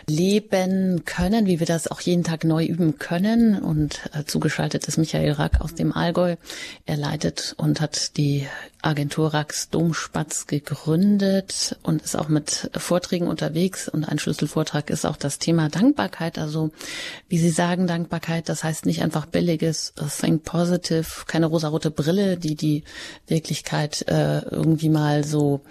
[0.08, 3.62] leben können, wie wir das auch jeden Tag neu üben können.
[3.62, 6.36] Und äh, zugeschaltet ist Michael Rack aus dem Allgäu.
[6.84, 8.46] Er leitet und hat die
[8.82, 13.88] Agentur Rax Domspatz gegründet und ist auch mit Vorträgen unterwegs.
[13.88, 16.38] Und ein Schlüsselvortrag ist auch das Thema Dankbarkeit.
[16.38, 16.70] Also,
[17.28, 22.54] wie Sie sagen, Dankbarkeit, das heißt nicht einfach billiges Think Positive, keine rosarote Brille, die
[22.54, 22.84] die
[23.26, 25.62] Wirklichkeit äh, irgendwie mal so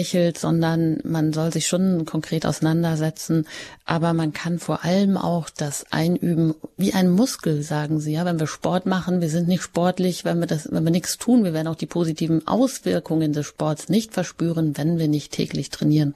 [0.00, 3.46] weglächelt, sondern man soll sich schon konkret auseinandersetzen.
[3.84, 8.14] Aber man kann vor allem auch das einüben, wie ein Muskel, sagen Sie.
[8.14, 11.18] Ja, wenn wir Sport machen, wir sind nicht sportlich, wenn wir das, wenn wir nichts
[11.18, 15.70] tun, wir werden auch die positiven Auswirkungen des Sports nicht verspüren, wenn wir nicht täglich
[15.70, 16.14] trainieren.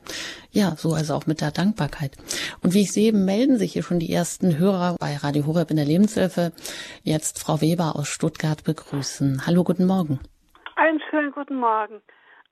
[0.51, 2.13] Ja, so also auch mit der Dankbarkeit.
[2.63, 5.77] Und wie ich sehe, melden sich hier schon die ersten Hörer bei Radio Horeb in
[5.77, 6.53] der Lebenshilfe.
[7.03, 9.47] Jetzt Frau Weber aus Stuttgart begrüßen.
[9.47, 10.21] Hallo, guten Morgen.
[10.77, 12.01] Einen schönen guten Morgen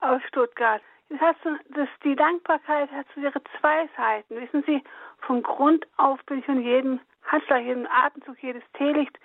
[0.01, 0.83] aus Stuttgart.
[1.21, 1.37] Das,
[1.71, 4.41] das, die Dankbarkeit hat so ihre zwei Seiten.
[4.41, 4.83] Wissen Sie,
[5.19, 9.19] von Grund auf bin ich von jedem Handschlag, jeden Atemzug, jedes Teelicht,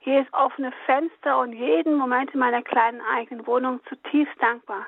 [0.00, 4.86] jedes offene Fenster und jeden Moment in meiner kleinen eigenen Wohnung zutiefst dankbar.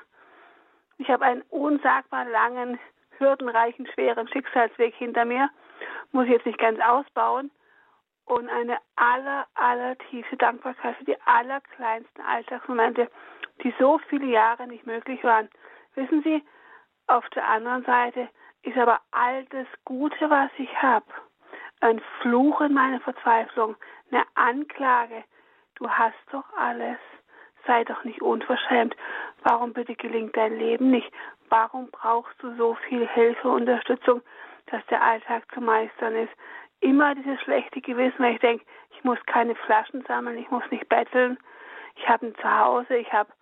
[0.96, 2.78] Ich habe einen unsagbar langen,
[3.18, 5.50] hürdenreichen, schweren Schicksalsweg hinter mir,
[6.12, 7.50] muss ich jetzt nicht ganz ausbauen,
[8.24, 13.10] und eine aller, aller tiefe Dankbarkeit für die allerkleinsten Alltagsmomente,
[13.62, 15.48] die so viele Jahre nicht möglich waren.
[15.98, 16.44] Wissen Sie,
[17.08, 18.28] auf der anderen Seite
[18.62, 21.06] ist aber all das Gute, was ich habe,
[21.80, 23.74] ein Fluch in meiner Verzweiflung,
[24.12, 25.24] eine Anklage.
[25.74, 26.98] Du hast doch alles.
[27.66, 28.94] Sei doch nicht unverschämt.
[29.42, 31.10] Warum bitte gelingt dein Leben nicht?
[31.48, 34.22] Warum brauchst du so viel Hilfe, Unterstützung,
[34.66, 36.32] dass der Alltag zu meistern ist?
[36.78, 40.88] Immer dieses schlechte Gewissen, weil ich denke, ich muss keine Flaschen sammeln, ich muss nicht
[40.88, 41.38] betteln.
[41.96, 43.32] Ich habe ein Zuhause, ich habe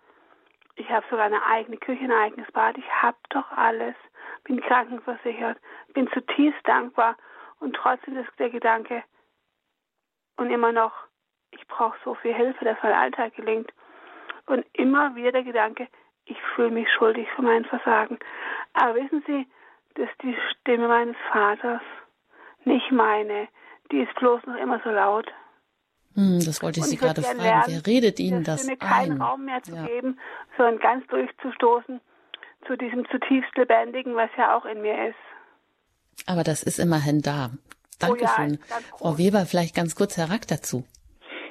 [0.77, 2.77] ich habe sogar eine eigene Küche, ein eigenes Bad.
[2.77, 3.95] Ich habe doch alles.
[4.43, 5.57] Bin krankenversichert,
[5.93, 7.17] bin zutiefst dankbar
[7.59, 9.03] und trotzdem ist der Gedanke
[10.37, 10.93] und immer noch,
[11.51, 13.73] ich brauche so viel Hilfe, dass mein Alltag gelingt.
[14.45, 15.87] Und immer wieder der Gedanke,
[16.25, 18.19] ich fühle mich schuldig für mein Versagen.
[18.73, 19.47] Aber wissen Sie,
[19.95, 21.81] dass die Stimme meines Vaters,
[22.63, 23.47] nicht meine,
[23.91, 25.31] die ist bloß noch immer so laut.
[26.17, 27.39] Hm, das wollte ich und Sie gerade fragen.
[27.39, 29.21] Lernen, Wer redet Ihnen das Stimme keinen ein?
[29.21, 29.85] Raum mehr zu ja.
[29.85, 30.19] geben,
[30.57, 32.01] sondern ganz durchzustoßen
[32.65, 36.25] zu diesem zutiefst Lebendigen, was ja auch in mir ist.
[36.25, 37.51] Aber das ist immerhin da.
[37.99, 38.57] Dankeschön.
[38.59, 40.83] Oh ja, Frau Weber, vielleicht ganz kurz Herr Rack dazu.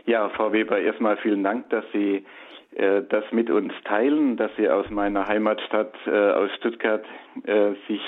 [0.05, 2.27] Ja, Frau Weber, erstmal vielen Dank, dass Sie
[2.75, 7.05] äh, das mit uns teilen, dass Sie aus meiner Heimatstadt äh, aus Stuttgart
[7.45, 8.01] äh, sich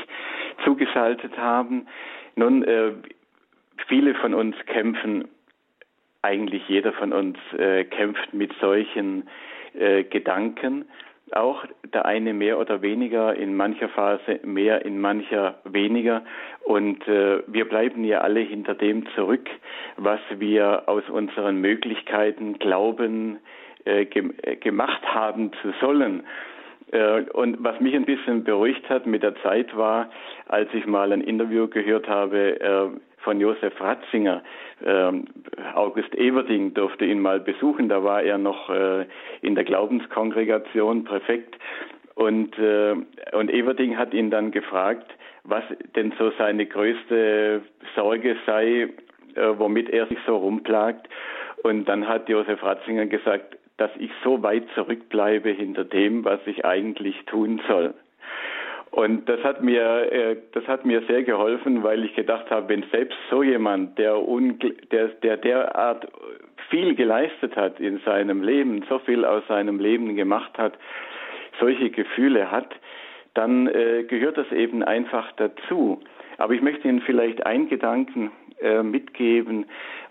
[0.65, 1.87] zugeschaltet haben.
[2.35, 2.93] Nun, äh,
[3.87, 5.29] viele von uns kämpfen,
[6.23, 9.29] eigentlich jeder von uns äh, kämpft mit solchen
[9.75, 10.87] äh, Gedanken
[11.33, 16.23] auch der eine mehr oder weniger, in mancher Phase mehr, in mancher weniger.
[16.65, 19.49] Und äh, wir bleiben ja alle hinter dem zurück,
[19.97, 23.39] was wir aus unseren Möglichkeiten glauben,
[23.85, 26.25] äh, ge äh, gemacht haben zu sollen.
[26.93, 30.11] Äh, und was mich ein bisschen beruhigt hat mit der Zeit war,
[30.47, 34.43] als ich mal ein Interview gehört habe äh, von Josef Ratzinger.
[34.83, 35.27] Ähm,
[35.75, 39.05] August Everding durfte ihn mal besuchen, da war er noch äh,
[39.43, 41.55] in der Glaubenskongregation Präfekt.
[42.15, 45.09] Und, und Everding hat ihn dann gefragt,
[45.45, 45.63] was
[45.95, 47.61] denn so seine größte
[47.95, 48.89] Sorge sei,
[49.37, 51.07] womit er sich so rumplagt.
[51.63, 56.65] Und dann hat Josef Ratzinger gesagt, dass ich so weit zurückbleibe hinter dem, was ich
[56.65, 57.95] eigentlich tun soll.
[58.91, 62.85] Und das hat mir, äh, das hat mir sehr geholfen, weil ich gedacht habe, wenn
[62.91, 64.17] selbst so jemand, der,
[64.91, 66.09] der, der derart
[66.71, 70.75] viel geleistet hat in seinem Leben, so viel aus seinem Leben gemacht hat,
[71.61, 72.75] solche Gefühle hat,
[73.35, 76.01] dann äh, gehört das eben einfach dazu.
[76.39, 79.67] Aber ich möchte Ihnen vielleicht einen Gedanken äh, mitgeben,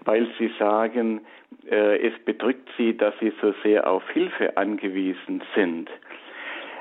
[0.06, 1.22] weil Sie sagen,
[1.70, 5.90] äh, es bedrückt Sie, dass Sie so sehr auf Hilfe angewiesen sind.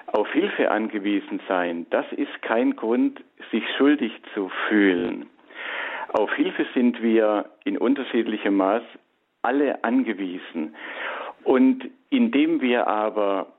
[0.07, 5.29] Auf Hilfe angewiesen sein, das ist kein Grund, sich schuldig zu fühlen.
[6.13, 8.83] Auf Hilfe sind wir in unterschiedlichem Maß
[9.43, 10.75] alle angewiesen.
[11.45, 13.53] Und indem wir aber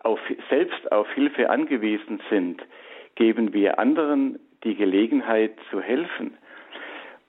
[0.00, 2.62] auf, selbst auf Hilfe angewiesen sind,
[3.14, 6.36] geben wir anderen die Gelegenheit zu helfen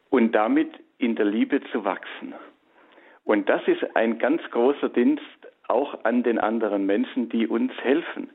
[0.09, 2.33] und damit in der Liebe zu wachsen.
[3.25, 5.21] Und das ist ein ganz großer Dienst
[5.67, 8.29] auch an den anderen Menschen, die uns helfen.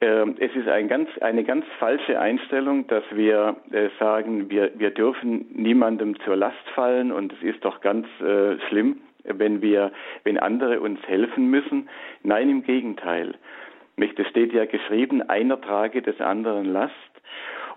[0.00, 4.90] Ähm, es ist ein ganz, eine ganz falsche Einstellung, dass wir äh, sagen, wir, wir
[4.90, 9.92] dürfen niemandem zur Last fallen und es ist doch ganz äh, schlimm, wenn wir,
[10.24, 11.88] wenn andere uns helfen müssen.
[12.24, 13.34] Nein, im Gegenteil.
[13.96, 16.92] Es steht ja geschrieben, einer trage des anderen Last.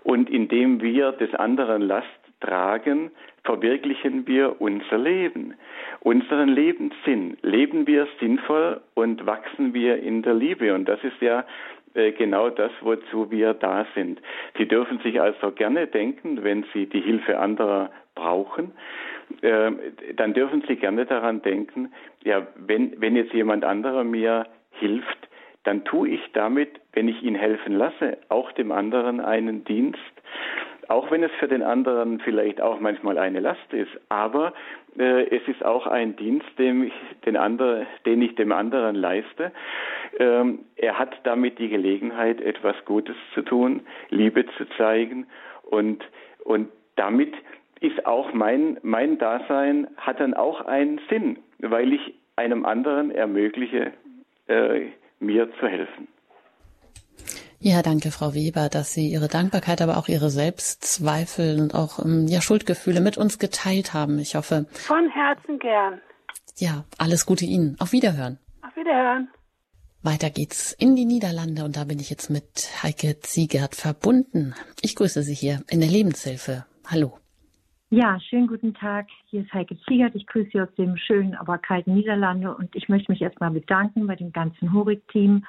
[0.02, 2.06] Und indem wir des anderen Last
[2.40, 3.10] tragen,
[3.44, 5.54] verwirklichen wir unser Leben,
[6.00, 7.36] unseren Lebenssinn.
[7.42, 10.74] Leben wir sinnvoll und wachsen wir in der Liebe.
[10.74, 11.44] Und das ist ja
[11.94, 14.20] äh, genau das, wozu wir da sind.
[14.58, 18.72] Sie dürfen sich also gerne denken, wenn Sie die Hilfe anderer brauchen,
[19.42, 19.70] äh,
[20.14, 21.92] dann dürfen Sie gerne daran denken,
[22.24, 25.28] ja, wenn, wenn jetzt jemand anderer mir hilft,
[25.64, 29.98] dann tue ich damit, wenn ich ihn helfen lasse, auch dem anderen einen Dienst
[30.88, 34.52] auch wenn es für den anderen vielleicht auch manchmal eine Last ist, aber
[34.98, 36.92] äh, es ist auch ein Dienst, dem ich
[37.24, 39.52] den, andere, den ich dem anderen leiste.
[40.18, 45.26] Ähm, er hat damit die Gelegenheit, etwas Gutes zu tun, Liebe zu zeigen
[45.62, 46.04] und,
[46.44, 47.34] und damit
[47.80, 53.92] ist auch mein, mein Dasein hat dann auch einen Sinn, weil ich einem anderen ermögliche,
[54.48, 54.86] äh,
[55.20, 56.08] mir zu helfen.
[57.58, 62.26] Ja, danke, Frau Weber, dass Sie Ihre Dankbarkeit, aber auch Ihre Selbstzweifel und auch ähm,
[62.28, 64.18] ja, Schuldgefühle mit uns geteilt haben.
[64.18, 64.66] Ich hoffe.
[64.72, 66.00] Von Herzen gern.
[66.58, 67.76] Ja, alles Gute Ihnen.
[67.80, 68.38] Auf Wiederhören.
[68.62, 69.28] Auf Wiederhören.
[70.02, 72.44] Weiter geht's in die Niederlande und da bin ich jetzt mit
[72.82, 74.54] Heike Ziegert verbunden.
[74.80, 76.64] Ich grüße Sie hier in der Lebenshilfe.
[76.86, 77.18] Hallo.
[77.90, 79.06] Ja, schönen guten Tag.
[79.30, 80.14] Hier ist Heike Ziegert.
[80.14, 84.06] Ich grüße Sie aus dem schönen, aber kalten Niederlande und ich möchte mich erstmal bedanken
[84.06, 85.44] bei dem ganzen Horik-Team.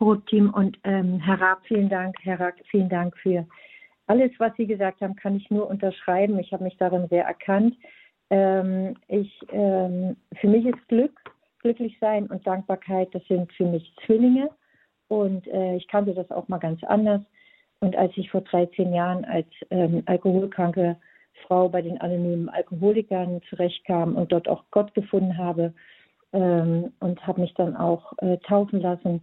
[0.00, 2.16] Horik-Team und ähm, Herr Raab, vielen Dank.
[2.22, 3.46] Herr Raab, vielen Dank für
[4.06, 6.38] alles, was Sie gesagt haben, kann ich nur unterschreiben.
[6.38, 7.74] Ich habe mich darin sehr erkannt.
[8.30, 11.12] Ähm, ich, ähm, für mich ist Glück
[11.66, 14.50] glücklich sein und Dankbarkeit, das sind für mich Zwillinge.
[15.08, 17.22] Und äh, ich kannte das auch mal ganz anders.
[17.80, 20.96] Und als ich vor 13 Jahren als ähm, alkoholkranke
[21.46, 25.74] Frau bei den anonymen Alkoholikern zurechtkam und dort auch Gott gefunden habe
[26.32, 29.20] ähm, und habe mich dann auch äh, taufen lassen,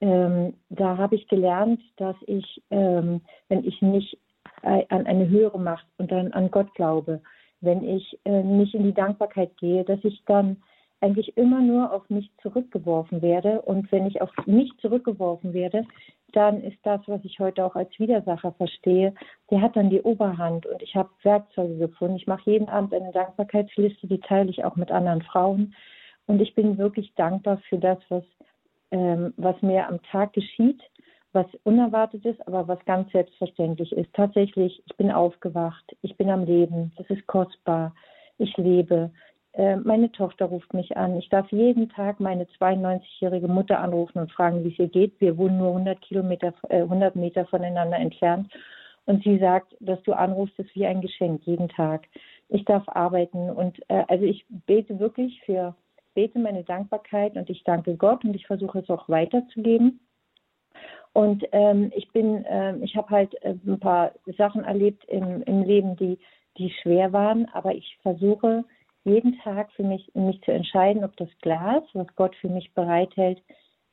[0.00, 4.18] ähm, da habe ich gelernt, dass ich, ähm, wenn ich nicht
[4.62, 7.20] äh, an eine höhere Macht und dann an Gott glaube,
[7.60, 10.56] wenn ich äh, nicht in die Dankbarkeit gehe, dass ich dann
[11.00, 13.62] eigentlich immer nur auf mich zurückgeworfen werde.
[13.62, 15.86] Und wenn ich auf mich zurückgeworfen werde,
[16.32, 19.14] dann ist das, was ich heute auch als Widersacher verstehe,
[19.50, 20.66] der hat dann die Oberhand.
[20.66, 22.16] Und ich habe Werkzeuge gefunden.
[22.16, 25.74] Ich mache jeden Abend eine Dankbarkeitsliste, die teile ich auch mit anderen Frauen.
[26.26, 28.24] Und ich bin wirklich dankbar für das, was,
[28.90, 30.80] ähm, was mir am Tag geschieht,
[31.32, 34.12] was unerwartet ist, aber was ganz selbstverständlich ist.
[34.14, 37.94] Tatsächlich, ich bin aufgewacht, ich bin am Leben, das ist kostbar,
[38.38, 39.10] ich lebe.
[39.52, 41.16] Äh, meine Tochter ruft mich an.
[41.18, 45.20] Ich darf jeden Tag meine 92-jährige Mutter anrufen und fragen, wie es ihr geht.
[45.20, 48.52] Wir wohnen nur 100 Kilometer, äh, 100 Meter voneinander entfernt.
[49.06, 52.06] Und sie sagt, dass du anrufst, ist wie ein Geschenk jeden Tag.
[52.48, 55.74] Ich darf arbeiten und äh, also ich bete wirklich für,
[56.20, 60.00] bete meine Dankbarkeit und ich danke Gott und ich versuche es auch weiterzugeben.
[61.14, 65.62] Und ähm, ich bin, äh, ich habe halt äh, ein paar Sachen erlebt im, im
[65.62, 66.18] Leben, die,
[66.58, 68.64] die schwer waren, aber ich versuche
[69.04, 73.42] jeden Tag für mich, mich zu entscheiden, ob das Glas, was Gott für mich bereithält,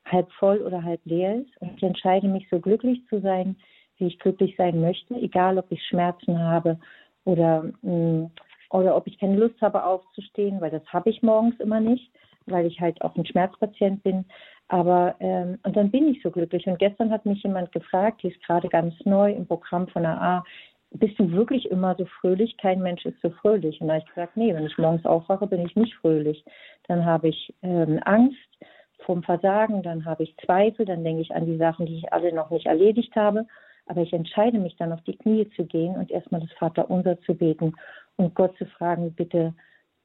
[0.04, 1.56] halb voll oder halb leer ist.
[1.62, 3.56] Und ich entscheide mich, so glücklich zu sein,
[3.96, 6.78] wie ich glücklich sein möchte, egal ob ich Schmerzen habe
[7.24, 8.30] oder, mh, mm,
[8.70, 12.10] oder ob ich keine Lust habe aufzustehen, weil das habe ich morgens immer nicht,
[12.46, 14.24] weil ich halt auch ein Schmerzpatient bin.
[14.68, 16.66] Aber ähm, und dann bin ich so glücklich.
[16.66, 20.44] Und gestern hat mich jemand gefragt, die ist gerade ganz neu im Programm von AA,
[20.90, 22.56] bist du wirklich immer so fröhlich?
[22.56, 23.80] Kein Mensch ist so fröhlich.
[23.80, 26.44] Und da habe ich gesagt, nee, wenn ich morgens aufwache, bin ich nicht fröhlich.
[26.86, 28.36] Dann habe ich ähm, Angst
[29.04, 32.32] vom Versagen, dann habe ich Zweifel, dann denke ich an die Sachen, die ich alle
[32.32, 33.46] noch nicht erledigt habe.
[33.86, 37.34] Aber ich entscheide mich dann auf die Knie zu gehen und erstmal das Vaterunser zu
[37.34, 37.74] beten
[38.18, 39.54] und Gott zu fragen, bitte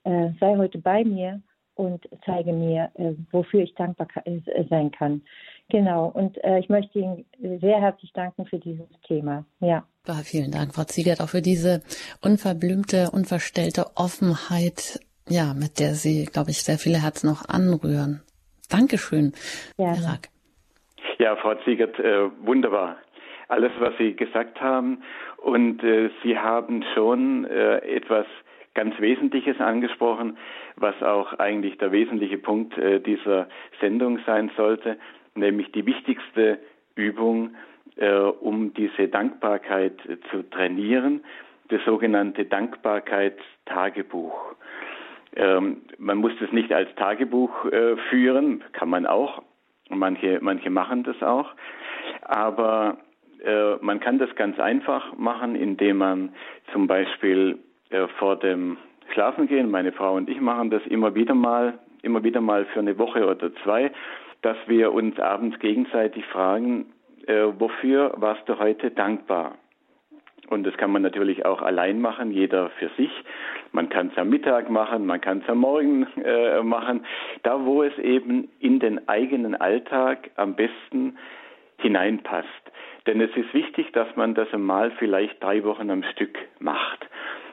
[0.04, 1.42] äh, sei heute bei mir
[1.76, 5.22] und zeige mir, äh, wofür ich dankbar äh, sein kann.
[5.70, 7.26] Genau, und äh, ich möchte Ihnen
[7.60, 9.46] sehr herzlich danken für dieses Thema.
[9.60, 9.86] Ja.
[10.08, 10.14] ja.
[10.24, 11.82] Vielen Dank, Frau Ziegert, auch für diese
[12.22, 18.22] unverblümte, unverstellte Offenheit, ja, mit der Sie, glaube ich, sehr viele Herzen noch anrühren.
[18.70, 19.34] Dankeschön,
[19.78, 19.94] ja.
[19.94, 20.30] Herr Rack.
[21.20, 22.98] Ja, Frau Ziegert, äh, wunderbar.
[23.48, 25.04] Alles, was Sie gesagt haben.
[25.44, 28.26] Und äh, Sie haben schon äh, etwas
[28.74, 30.38] ganz Wesentliches angesprochen,
[30.78, 33.50] was auch eigentlich der wesentliche Punkt äh, dieser
[33.82, 34.98] Sendung sein sollte,
[35.36, 36.60] nämlich die wichtigste
[36.96, 37.56] Übung,
[37.98, 41.26] äh, um diese Dankbarkeit äh, zu trainieren,
[41.68, 44.56] das sogenannte Dankbarkeitstagebuch.
[45.36, 49.42] Ähm, man muss das nicht als Tagebuch äh, führen, kann man auch.
[49.90, 51.52] Manche, manche machen das auch.
[52.22, 52.98] Aber
[53.82, 56.34] man kann das ganz einfach machen, indem man
[56.72, 58.78] zum Beispiel äh, vor dem
[59.14, 62.98] Schlafengehen, meine Frau und ich machen das immer wieder mal, immer wieder mal für eine
[62.98, 63.92] Woche oder zwei,
[64.42, 66.88] dass wir uns abends gegenseitig fragen,
[67.28, 69.56] äh, wofür warst du heute dankbar?
[70.50, 73.12] Und das kann man natürlich auch allein machen, jeder für sich.
[73.72, 77.06] Man kann es am Mittag machen, man kann es am Morgen äh, machen,
[77.44, 81.18] da wo es eben in den eigenen Alltag am besten
[81.78, 82.63] hineinpasst.
[83.08, 87.06] Denn es ist wichtig, dass man das einmal vielleicht drei Wochen am Stück macht.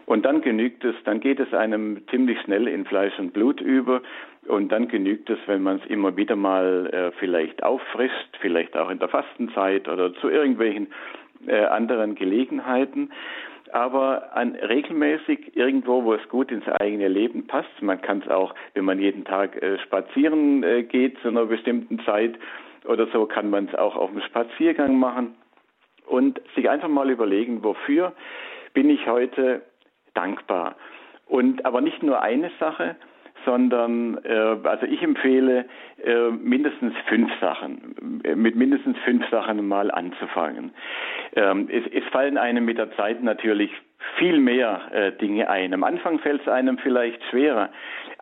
[0.07, 4.03] Und dann genügt es, dann geht es einem ziemlich schnell in Fleisch und Blut über.
[4.47, 8.91] Und dann genügt es, wenn man es immer wieder mal äh, vielleicht auffrischt, vielleicht auch
[8.91, 10.89] in der Fastenzeit oder zu irgendwelchen
[11.47, 13.11] äh, anderen Gelegenheiten.
[13.73, 17.81] Aber an, regelmäßig irgendwo, wo es gut ins eigene Leben passt.
[17.81, 22.01] Man kann es auch, wenn man jeden Tag äh, spazieren äh, geht zu einer bestimmten
[22.01, 22.35] Zeit
[22.87, 25.35] oder so, kann man es auch auf dem Spaziergang machen
[26.07, 28.13] und sich einfach mal überlegen, wofür
[28.75, 29.63] bin ich heute
[30.15, 30.77] dankbar.
[31.27, 32.97] Und aber nicht nur eine Sache,
[33.45, 35.67] sondern äh, also ich empfehle
[36.05, 40.73] äh, mindestens fünf Sachen, äh, mit mindestens fünf Sachen mal anzufangen.
[41.37, 43.71] Ähm, es, es fallen einem mit der Zeit natürlich
[44.19, 45.75] viel mehr äh, Dinge ein.
[45.75, 47.71] Am Anfang fällt es einem vielleicht schwerer.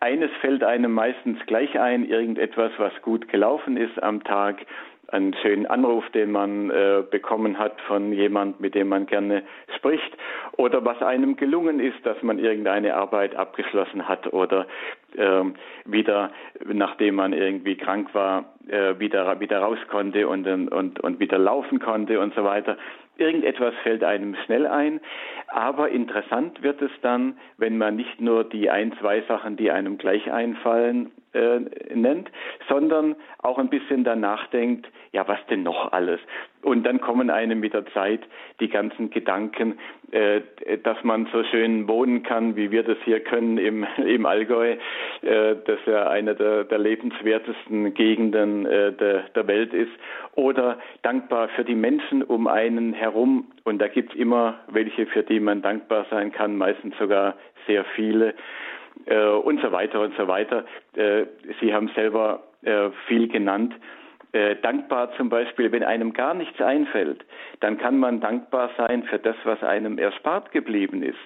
[0.01, 4.65] Eines fällt einem meistens gleich ein, irgendetwas, was gut gelaufen ist am Tag,
[5.11, 9.43] einen schönen Anruf, den man äh, bekommen hat von jemand, mit dem man gerne
[9.77, 10.17] spricht,
[10.57, 14.67] oder was einem gelungen ist, dass man irgendeine Arbeit abgeschlossen hat oder
[15.17, 15.45] äh,
[15.87, 16.31] wieder,
[16.65, 21.79] nachdem man irgendwie krank war, äh, wieder wieder raus konnte und und und wieder laufen
[21.79, 22.77] konnte und so weiter.
[23.19, 25.01] Irgendetwas fällt einem schnell ein,
[25.49, 29.99] aber interessant wird es dann, wenn man nicht nur die ein, zwei Sachen, die einem
[29.99, 31.61] gleich einfallen, äh,
[31.95, 32.31] nennt,
[32.69, 36.21] sondern auch ein bisschen danach denkt, ja, was denn noch alles?
[36.63, 38.21] Und dann kommen einem mit der Zeit
[38.61, 39.79] die ganzen Gedanken,
[40.11, 40.41] äh,
[40.83, 44.77] dass man so schön wohnen kann, wie wir das hier können im, im Allgäu,
[45.23, 49.93] äh, das ja eine der, der lebenswertesten Gegenden äh, der, der Welt ist,
[50.35, 53.49] oder dankbar für die Menschen um einen herum.
[53.65, 57.35] Und da gibt es immer welche, für die man dankbar sein kann, meistens sogar
[57.67, 58.35] sehr viele
[59.07, 60.65] äh, und so weiter und so weiter.
[60.95, 61.25] Äh,
[61.61, 63.75] Sie haben selber äh, viel genannt.
[64.33, 67.25] Äh, dankbar zum Beispiel, wenn einem gar nichts einfällt,
[67.61, 71.17] dann kann man dankbar sein für das, was einem erspart geblieben ist,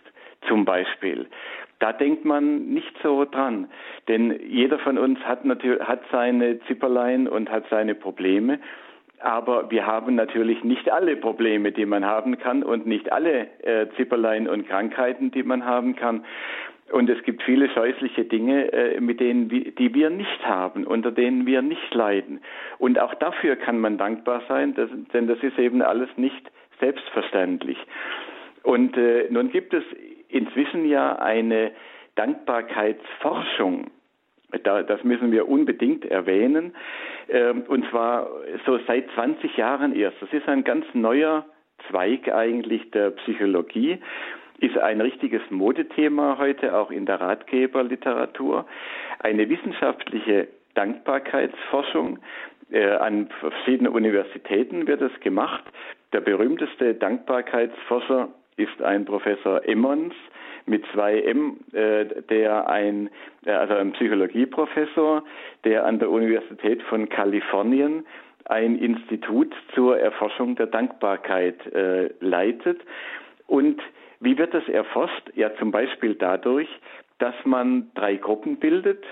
[0.46, 1.26] zum Beispiel.
[1.80, 3.68] Da denkt man nicht so dran,
[4.06, 8.60] denn jeder von uns hat natürlich hat seine Zipperlein und hat seine Probleme.
[9.18, 13.88] Aber wir haben natürlich nicht alle Probleme, die man haben kann und nicht alle äh,
[13.96, 16.24] Zipperlein und Krankheiten, die man haben kann.
[16.92, 21.46] Und es gibt viele scheußliche Dinge, äh, mit denen, die wir nicht haben, unter denen
[21.46, 22.40] wir nicht leiden.
[22.78, 24.74] Und auch dafür kann man dankbar sein,
[25.12, 27.78] denn das ist eben alles nicht selbstverständlich.
[28.62, 29.84] Und äh, nun gibt es
[30.28, 31.72] inzwischen ja eine
[32.14, 33.90] Dankbarkeitsforschung.
[34.62, 36.74] das müssen wir unbedingt erwähnen.
[37.30, 38.28] Ähm, und zwar
[38.66, 40.20] so seit 20 Jahren erst.
[40.20, 41.46] Das ist ein ganz neuer
[41.88, 43.98] Zweig eigentlich der Psychologie
[44.62, 48.64] ist ein richtiges Modethema heute, auch in der Ratgeberliteratur.
[49.18, 52.20] Eine wissenschaftliche Dankbarkeitsforschung.
[52.70, 55.64] Äh, an verschiedenen Universitäten wird es gemacht.
[56.12, 60.14] Der berühmteste Dankbarkeitsforscher ist ein Professor Emmons
[60.66, 63.10] mit zwei M, äh, der ein,
[63.44, 65.24] äh, also ein Psychologieprofessor,
[65.64, 68.06] der an der Universität von Kalifornien
[68.44, 72.80] ein Institut zur Erforschung der Dankbarkeit äh, leitet
[73.48, 73.82] und
[74.22, 75.30] wie wird das erforscht?
[75.34, 76.68] Ja, zum Beispiel dadurch,
[77.18, 79.04] dass man drei Gruppen bildet.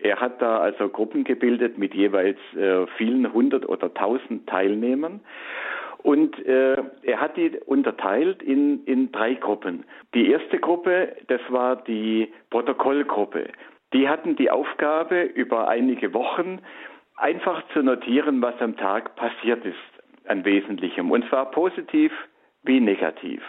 [0.00, 5.20] Er hat da also Gruppen gebildet mit jeweils äh, vielen hundert oder tausend Teilnehmern.
[6.02, 9.84] Und äh, er hat die unterteilt in, in drei Gruppen.
[10.14, 13.48] Die erste Gruppe, das war die Protokollgruppe.
[13.92, 16.60] Die hatten die Aufgabe, über einige Wochen
[17.16, 19.76] einfach zu notieren, was am Tag passiert ist
[20.26, 21.10] an Wesentlichem.
[21.10, 22.12] Und zwar positiv
[22.64, 23.42] wie negativ.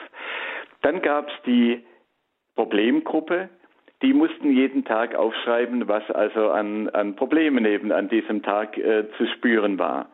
[0.84, 1.84] Dann gab es die
[2.56, 3.50] Problemgruppe,
[4.04, 9.06] die mussten jeden Tag aufschreiben, was also an, an Problemen eben an diesem Tag äh,
[9.18, 10.10] zu spüren war.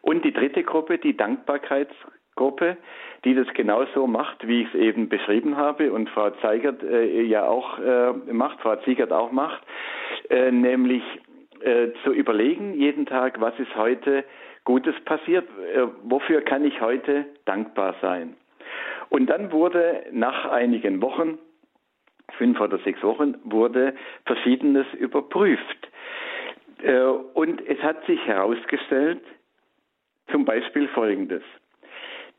[0.00, 2.78] Und die dritte Gruppe, die Dankbarkeitsgruppe,
[3.24, 7.46] die das genauso macht, wie ich es eben beschrieben habe und Frau Zeigert äh, ja
[7.46, 9.62] auch äh, macht, Frau Ziegert auch macht,
[10.30, 11.02] äh, nämlich
[11.60, 14.24] äh, zu überlegen jeden Tag, was ist heute
[14.64, 18.36] Gutes passiert, äh, wofür kann ich heute dankbar sein.
[19.10, 21.38] Und dann wurde nach einigen Wochen,
[22.36, 23.94] fünf oder sechs Wochen, wurde
[24.26, 25.88] Verschiedenes überprüft.
[26.82, 29.22] Äh, und es hat sich herausgestellt,
[30.30, 31.42] zum Beispiel Folgendes.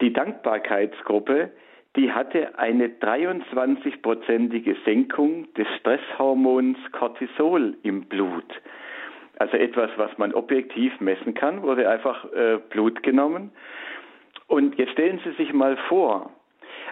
[0.02, 1.52] Die Dankbarkeitsgruppe,
[1.96, 8.46] die hatte eine 23-prozentige Senkung des Stresshormons Cortisol im Blut.
[9.40, 13.52] Also etwas, was man objektiv messen kann, wurde einfach äh, Blut genommen.
[14.48, 16.32] Und jetzt stellen Sie sich mal vor,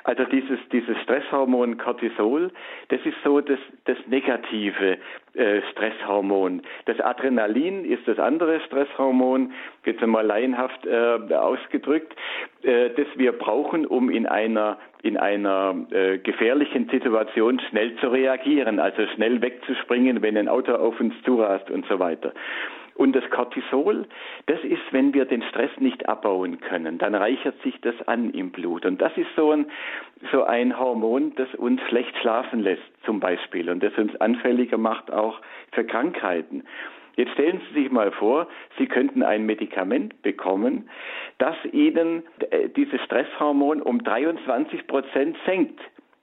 [0.03, 2.51] also dieses, dieses Stresshormon Cortisol,
[2.89, 4.97] das ist so das, das negative
[5.33, 6.61] äh, Stresshormon.
[6.85, 9.53] Das Adrenalin ist das andere Stresshormon,
[9.85, 12.15] jetzt einmal laienhaft äh, ausgedrückt,
[12.63, 18.79] äh, das wir brauchen, um in einer in einer äh, gefährlichen Situation schnell zu reagieren,
[18.79, 22.33] also schnell wegzuspringen, wenn ein Auto auf uns zurast und so weiter.
[22.97, 24.07] Und das Cortisol,
[24.47, 28.49] das ist, wenn wir den Stress nicht abbauen können, dann reichert sich das an im
[28.49, 28.87] Blut.
[28.87, 29.67] Und das ist so ein,
[30.31, 35.11] so ein Hormon, das uns schlecht schlafen lässt, zum Beispiel, und das uns anfälliger macht
[35.11, 35.39] auch
[35.73, 36.63] für Krankheiten.
[37.15, 38.47] Jetzt stellen Sie sich mal vor,
[38.79, 40.89] Sie könnten ein Medikament bekommen,
[41.37, 45.79] das Ihnen äh, dieses Stresshormon um 23 Prozent senkt.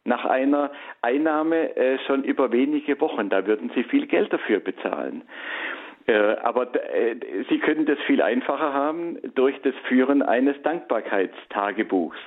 [0.06, 0.70] nach einer
[1.00, 3.30] Einnahme äh, schon über wenige Wochen.
[3.30, 5.22] Da würden Sie viel Geld dafür bezahlen.
[6.06, 7.16] Äh, aber äh,
[7.48, 12.18] Sie können das viel einfacher haben durch das Führen eines Dankbarkeitstagebuchs.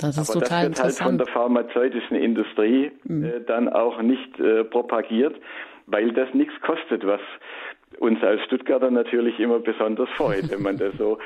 [0.00, 3.24] Das ist aber total das wird halt von der pharmazeutischen Industrie mhm.
[3.24, 4.30] äh, dann auch nicht
[4.70, 5.36] propagiert,
[5.86, 7.20] weil das nichts kostet, was
[8.00, 11.18] uns als Stuttgarter natürlich immer besonders freut, wenn man das so,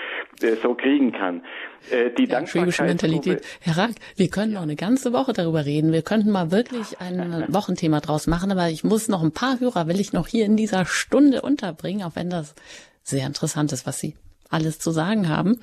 [0.43, 1.43] äh, so kriegen kann.
[1.91, 2.43] Äh, die ja,
[2.85, 3.43] Mentalität.
[3.61, 5.93] Herr Rack, wir können noch eine ganze Woche darüber reden.
[5.93, 9.87] Wir könnten mal wirklich ein Wochenthema draus machen, aber ich muss noch ein paar Hörer,
[9.87, 12.57] will ich noch hier in dieser Stunde unterbringen, auch wenn das
[13.05, 14.16] sehr interessant ist, was Sie
[14.51, 15.61] alles zu sagen haben.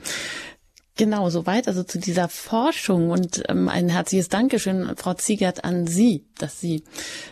[0.98, 6.26] Genau, soweit also zu dieser Forschung und ähm, ein herzliches Dankeschön, Frau Ziegert, an Sie,
[6.38, 6.84] dass Sie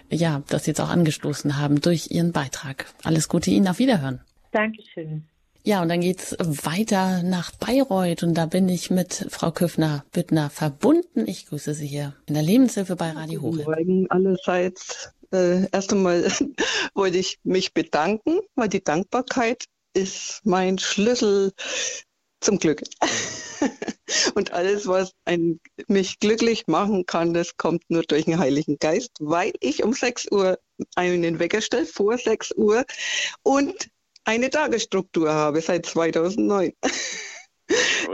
[0.09, 2.85] ja das jetzt auch angestoßen haben durch Ihren Beitrag.
[3.03, 4.21] Alles Gute Ihnen, auf Wiederhören.
[4.51, 5.25] Dankeschön.
[5.63, 11.27] Ja, und dann geht's weiter nach Bayreuth und da bin ich mit Frau Köfner-Büttner verbunden.
[11.27, 13.55] Ich grüße Sie hier in der Lebenshilfe bei Radio Hoch.
[13.57, 15.11] Morgen allerseits.
[15.31, 16.31] Äh, erst einmal
[16.95, 21.51] wollte ich mich bedanken, weil die Dankbarkeit ist mein Schlüssel
[22.39, 22.81] zum Glück.
[24.35, 29.11] Und alles, was ein, mich glücklich machen kann, das kommt nur durch den Heiligen Geist,
[29.19, 30.59] weil ich um 6 Uhr
[30.95, 32.85] einen Wecker stelle, vor 6 Uhr,
[33.43, 33.89] und
[34.23, 36.73] eine Tagesstruktur habe seit 2009.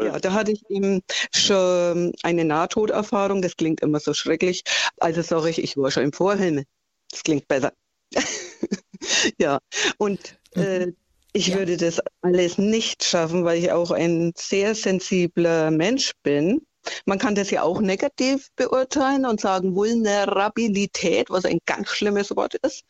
[0.02, 1.02] Ja, da hatte ich eben
[1.34, 3.42] schon eine Nahtoderfahrung.
[3.42, 4.64] Das klingt immer so schrecklich.
[4.98, 6.66] Also sage ich, ich war schon im Vorhimmel.
[7.10, 7.72] Das klingt besser.
[9.40, 9.60] ja,
[9.98, 10.98] und äh, mhm.
[11.36, 11.58] Ich ja.
[11.58, 16.66] würde das alles nicht schaffen, weil ich auch ein sehr sensibler Mensch bin.
[17.06, 22.54] Man kann das ja auch negativ beurteilen und sagen Vulnerabilität, was ein ganz schlimmes Wort
[22.56, 22.86] ist.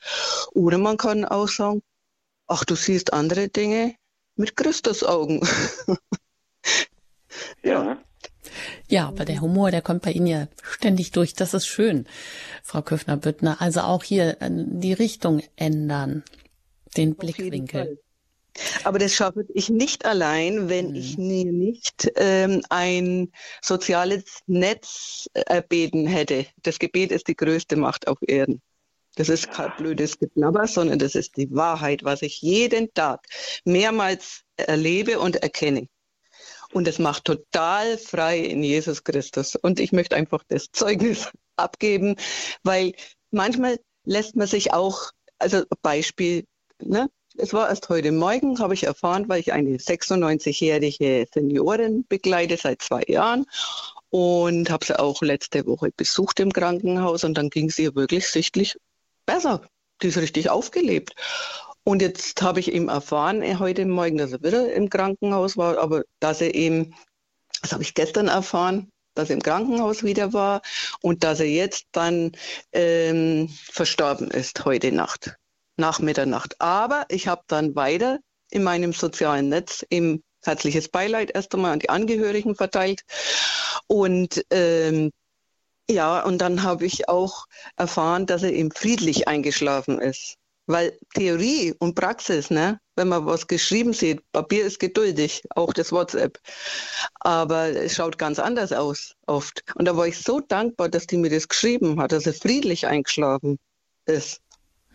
[0.54, 1.82] Oder man kann auch sagen,
[2.46, 3.96] ach, du siehst andere Dinge
[4.36, 5.42] mit Christus Augen.
[7.64, 7.98] ja.
[8.88, 11.34] Ja, aber der Humor, der kommt bei Ihnen ja ständig durch.
[11.34, 12.06] Das ist schön,
[12.62, 13.60] Frau Köfner-Büttner.
[13.60, 16.24] Also auch hier äh, die Richtung ändern,
[16.96, 18.05] den Blickwinkel.
[18.84, 20.96] Aber das schaffe ich nicht allein, wenn mhm.
[20.96, 23.32] ich mir nicht ähm, ein
[23.62, 26.46] soziales Netz erbeten hätte.
[26.64, 28.62] Das Gebet ist die größte Macht auf Erden.
[29.16, 33.26] Das ist kein blödes Geplapper, sondern das ist die Wahrheit, was ich jeden Tag
[33.64, 35.88] mehrmals erlebe und erkenne.
[36.74, 39.56] Und es macht total frei in Jesus Christus.
[39.56, 42.18] Und ich möchte einfach das Zeugnis abgeben,
[42.64, 42.94] weil
[43.32, 46.46] manchmal lässt man sich auch, also Beispiel,
[46.84, 52.58] ne, es war erst heute Morgen, habe ich erfahren, weil ich eine 96-jährige Seniorin begleite
[52.58, 53.46] seit zwei Jahren
[54.10, 58.28] und habe sie auch letzte Woche besucht im Krankenhaus und dann ging es ihr wirklich
[58.28, 58.78] sichtlich
[59.26, 59.62] besser.
[60.02, 61.16] Die ist richtig aufgelebt.
[61.84, 65.78] Und jetzt habe ich eben erfahren, äh, heute Morgen, dass er wieder im Krankenhaus war,
[65.78, 66.96] aber dass er eben,
[67.62, 70.62] das habe ich gestern erfahren, dass er im Krankenhaus wieder war
[71.02, 72.32] und dass er jetzt dann
[72.72, 75.38] ähm, verstorben ist heute Nacht
[75.78, 76.60] nach Mitternacht.
[76.60, 78.20] Aber ich habe dann weiter
[78.52, 83.02] in meinem sozialen Netz im herzliches Beileid erst einmal an die Angehörigen verteilt.
[83.88, 85.12] Und ähm,
[85.90, 87.46] ja, und dann habe ich auch
[87.76, 90.38] erfahren, dass er eben friedlich eingeschlafen ist.
[90.68, 95.92] Weil Theorie und Praxis, ne, wenn man was geschrieben sieht, Papier ist geduldig, auch das
[95.92, 96.40] WhatsApp.
[97.20, 99.64] Aber es schaut ganz anders aus, oft.
[99.76, 102.88] Und da war ich so dankbar, dass die mir das geschrieben hat, dass er friedlich
[102.88, 103.60] eingeschlafen
[104.08, 104.42] ist.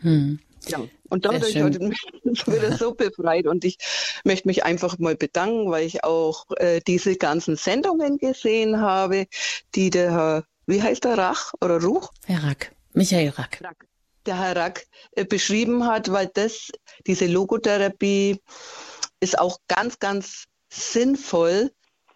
[0.00, 0.40] Hm.
[0.68, 1.80] Ja, und dadurch heute
[2.46, 3.46] wieder so befreit.
[3.46, 3.78] Und ich
[4.24, 9.26] möchte mich einfach mal bedanken, weil ich auch äh, diese ganzen Sendungen gesehen habe,
[9.74, 12.12] die der Herr, wie heißt der, Rach oder Ruch?
[12.26, 13.60] Herr Rack, Michael Rack.
[13.62, 13.86] Rack
[14.26, 16.70] der Herr Rack äh, beschrieben hat, weil das,
[17.06, 18.40] diese Logotherapie
[19.20, 21.70] ist auch ganz, ganz sinnvoll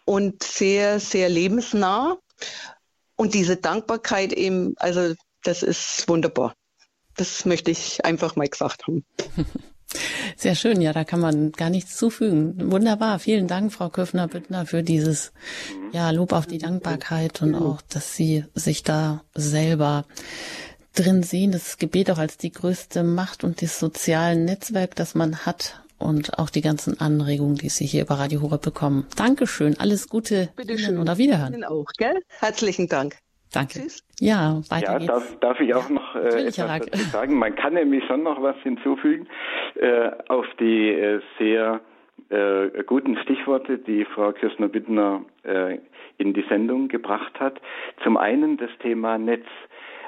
[0.04, 2.18] und sehr, sehr lebensnah.
[3.16, 6.54] Und diese Dankbarkeit eben, also das ist wunderbar.
[7.16, 9.04] Das möchte ich einfach mal gesagt haben.
[10.36, 12.72] Sehr schön, ja, da kann man gar nichts zufügen.
[12.72, 15.32] Wunderbar, vielen Dank, Frau Köfner-Büttner, für dieses
[15.92, 20.04] ja, Lob auf die Dankbarkeit und auch, dass Sie sich da selber
[20.94, 25.46] drin sehen, das Gebet auch als die größte Macht und das soziale Netzwerk, das man
[25.46, 29.06] hat und auch die ganzen Anregungen, die Sie hier über Radio Horeb bekommen.
[29.16, 30.98] Dankeschön, alles Gute Bitte schön.
[30.98, 31.54] und auf Wiederhören.
[31.54, 32.20] Ihnen auch, gell?
[32.40, 33.18] Herzlichen Dank.
[33.54, 33.80] Danke.
[33.80, 34.04] Tschüss.
[34.20, 35.12] Ja, weiter ja, geht's.
[35.12, 37.38] Darf, darf ich auch noch äh, etwas dazu sagen?
[37.38, 39.26] Man kann nämlich schon noch was hinzufügen
[39.74, 41.80] äh, auf die äh, sehr
[42.30, 45.78] äh, guten Stichworte, die Frau Kirchner-Bittner äh,
[46.18, 47.60] in die Sendung gebracht hat.
[48.02, 49.46] Zum einen das Thema Netz.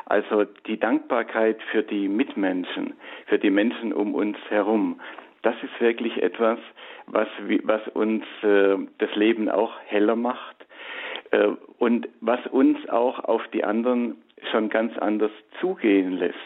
[0.09, 2.95] Also die Dankbarkeit für die Mitmenschen,
[3.27, 5.01] für die Menschen um uns herum.
[5.43, 6.61] Das ist wirklich etwas,
[7.07, 7.27] was,
[7.65, 10.66] was uns äh, das Leben auch heller macht
[11.79, 14.17] und was uns auch auf die anderen
[14.51, 16.37] schon ganz anders zugehen lässt.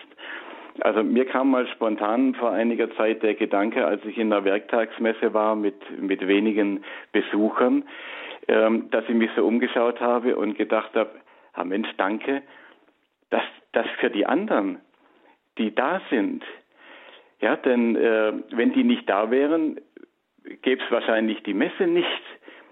[0.80, 5.34] Also mir kam mal spontan vor einiger Zeit der Gedanke, als ich in der Werktagsmesse
[5.34, 7.84] war mit, mit wenigen Besuchern,
[8.48, 11.10] ähm, dass ich mich so umgeschaut habe und gedacht habe,
[11.52, 12.42] ah Mensch, danke,
[13.30, 14.78] dass, dass für die anderen,
[15.58, 16.44] die da sind,
[17.40, 19.80] ja, denn äh, wenn die nicht da wären,
[20.62, 22.22] gäbe es wahrscheinlich die Messe nicht,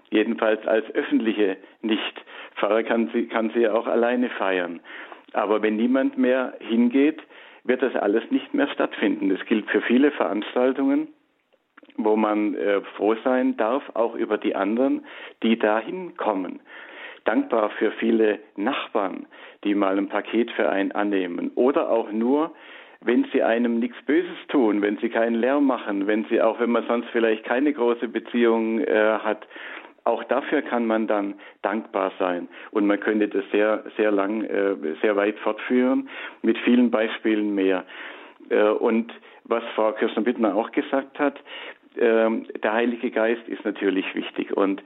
[0.09, 2.25] jedenfalls als öffentliche nicht.
[2.55, 4.79] Pfarrer kann sie, kann sie auch alleine feiern.
[5.33, 7.21] Aber wenn niemand mehr hingeht,
[7.63, 9.29] wird das alles nicht mehr stattfinden.
[9.29, 11.09] Das gilt für viele Veranstaltungen,
[11.97, 15.05] wo man äh, froh sein darf, auch über die anderen,
[15.43, 16.59] die da hinkommen.
[17.25, 19.27] Dankbar für viele Nachbarn,
[19.63, 21.51] die mal ein Paket für einen annehmen.
[21.55, 22.53] Oder auch nur,
[23.01, 26.71] wenn sie einem nichts Böses tun, wenn sie keinen Lärm machen, wenn sie auch, wenn
[26.71, 29.47] man sonst vielleicht keine große Beziehung äh, hat,
[30.09, 32.47] auch dafür kann man dann dankbar sein.
[32.71, 36.09] Und man könnte das sehr, sehr lang, äh, sehr weit fortführen
[36.41, 37.85] mit vielen Beispielen mehr.
[38.49, 39.13] Äh, und
[39.45, 41.37] was Frau Kirsten-Bittner auch gesagt hat,
[41.95, 42.29] äh,
[42.63, 44.55] der Heilige Geist ist natürlich wichtig.
[44.55, 44.81] Und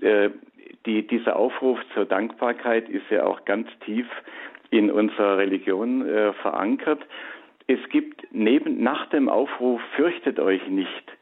[0.00, 0.30] äh,
[0.86, 4.06] die, dieser Aufruf zur Dankbarkeit ist ja auch ganz tief
[4.70, 6.02] in unserer Religion
[6.40, 7.00] verankert.
[7.66, 11.12] Es gibt neben, nach dem Aufruf, fürchtet euch nicht,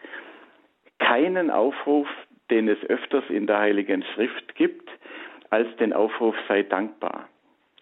[1.01, 2.07] keinen Aufruf,
[2.51, 4.88] den es öfters in der Heiligen Schrift gibt,
[5.51, 7.28] als den Aufruf sei dankbar.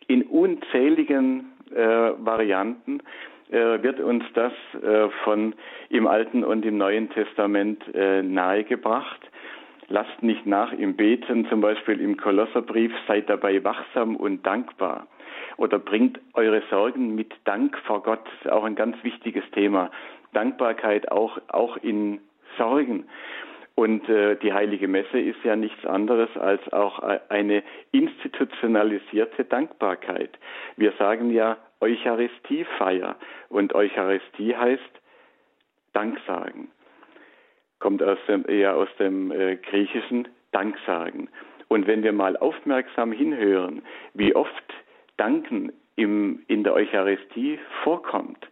[0.06, 3.00] In unzähligen äh, Varianten
[3.50, 4.52] äh, wird uns das
[4.82, 5.54] äh, von
[5.90, 9.20] im Alten und im Neuen Testament äh, nahegebracht.
[9.88, 15.06] Lasst nicht nach im Beten, zum Beispiel im Kolosserbrief, seid dabei wachsam und dankbar.
[15.56, 18.20] Oder bringt eure Sorgen mit Dank vor Gott.
[18.24, 19.90] Das ist auch ein ganz wichtiges Thema.
[20.34, 22.20] Dankbarkeit auch, auch in
[22.58, 23.06] Sorgen.
[23.78, 26.98] Und äh, die heilige Messe ist ja nichts anderes als auch
[27.28, 27.62] eine
[27.92, 30.36] institutionalisierte Dankbarkeit.
[30.76, 33.14] Wir sagen ja Eucharistiefeier
[33.48, 34.82] und Eucharistie heißt
[35.92, 36.72] Danksagen.
[37.78, 41.28] Kommt aus dem, eher aus dem äh, griechischen Danksagen.
[41.68, 44.74] Und wenn wir mal aufmerksam hinhören, wie oft
[45.18, 48.44] Danken im, in der Eucharistie vorkommt,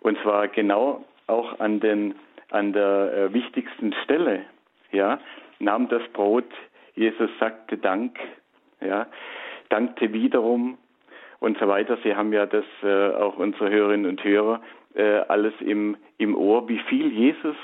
[0.00, 2.16] und zwar genau auch an, den,
[2.50, 4.46] an der äh, wichtigsten Stelle,
[4.94, 5.18] ja,
[5.58, 6.48] nahm das Brot,
[6.94, 8.18] Jesus sagte Dank,
[8.80, 9.06] ja,
[9.68, 10.78] dankte wiederum
[11.40, 11.98] und so weiter.
[12.04, 14.60] Sie haben ja das äh, auch unsere Hörerinnen und Hörer
[14.94, 17.56] äh, alles im, im Ohr, wie viel Jesus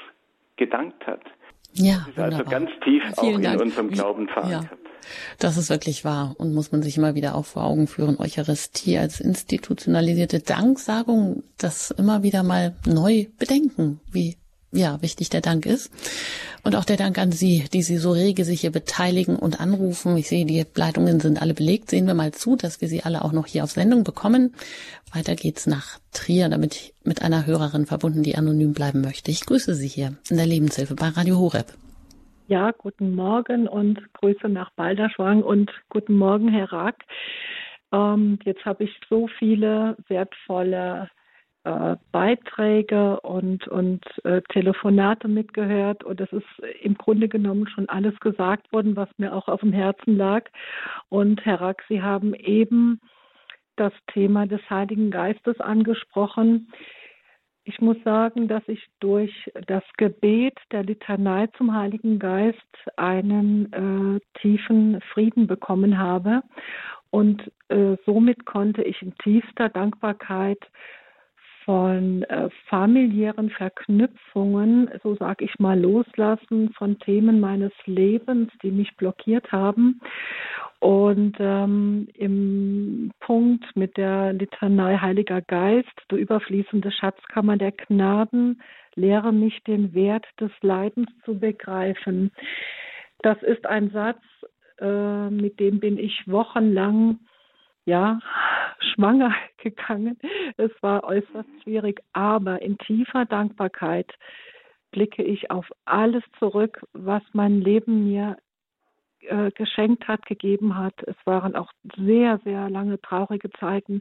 [0.57, 1.23] gedankt hat.
[1.73, 3.61] Ja, also ganz tief Vielen auch in Dank.
[3.61, 4.71] unserem Glauben verankert.
[4.73, 4.91] Ja.
[5.39, 8.19] Das ist wirklich wahr und muss man sich immer wieder auch vor Augen führen.
[8.19, 14.37] Eucharistie als institutionalisierte Danksagung, das immer wieder mal neu bedenken, wie
[14.73, 15.91] ja, wichtig der Dank ist.
[16.63, 20.17] Und auch der Dank an Sie, die Sie so rege sich hier beteiligen und anrufen.
[20.17, 21.91] Ich sehe, die Leitungen sind alle belegt.
[21.91, 24.55] Sehen wir mal zu, dass wir Sie alle auch noch hier auf Sendung bekommen.
[25.13, 29.31] Weiter geht's nach Trier, damit ich mit einer Hörerin verbunden, die anonym bleiben möchte.
[29.31, 31.73] Ich grüße Sie hier in der Lebenshilfe bei Radio Horeb.
[32.47, 37.05] Ja, guten Morgen und Grüße nach Balderschwang und guten Morgen, Herr Rack.
[37.93, 41.09] Ähm, jetzt habe ich so viele wertvolle
[41.65, 46.47] äh, Beiträge und, und äh, Telefonate mitgehört und es ist
[46.83, 50.49] im Grunde genommen schon alles gesagt worden, was mir auch auf dem Herzen lag.
[51.09, 53.01] Und Herr Rack, Sie haben eben
[53.77, 56.73] das Thema des Heiligen Geistes angesprochen.
[57.65, 62.59] Ich muss sagen, dass ich durch das Gebet der Litanei zum Heiligen Geist
[62.97, 66.43] einen äh, tiefen Frieden bekommen habe.
[67.11, 70.59] Und äh, somit konnte ich in tiefster Dankbarkeit
[71.71, 78.97] von äh, familiären Verknüpfungen, so sage ich mal, loslassen von Themen meines Lebens, die mich
[78.97, 80.01] blockiert haben.
[80.81, 88.61] Und ähm, im Punkt mit der Litanei Heiliger Geist, du überfließende Schatzkammer der Gnaden,
[88.97, 92.33] lehre mich den Wert des Leidens zu begreifen.
[93.23, 94.19] Das ist ein Satz,
[94.81, 97.21] äh, mit dem bin ich wochenlang
[97.85, 98.21] ja,
[98.93, 100.19] schwanger gegangen.
[100.57, 104.13] Es war äußerst schwierig, aber in tiefer Dankbarkeit
[104.91, 108.37] blicke ich auf alles zurück, was mein Leben mir
[109.21, 110.95] äh, geschenkt hat, gegeben hat.
[111.07, 114.01] Es waren auch sehr, sehr lange traurige Zeiten,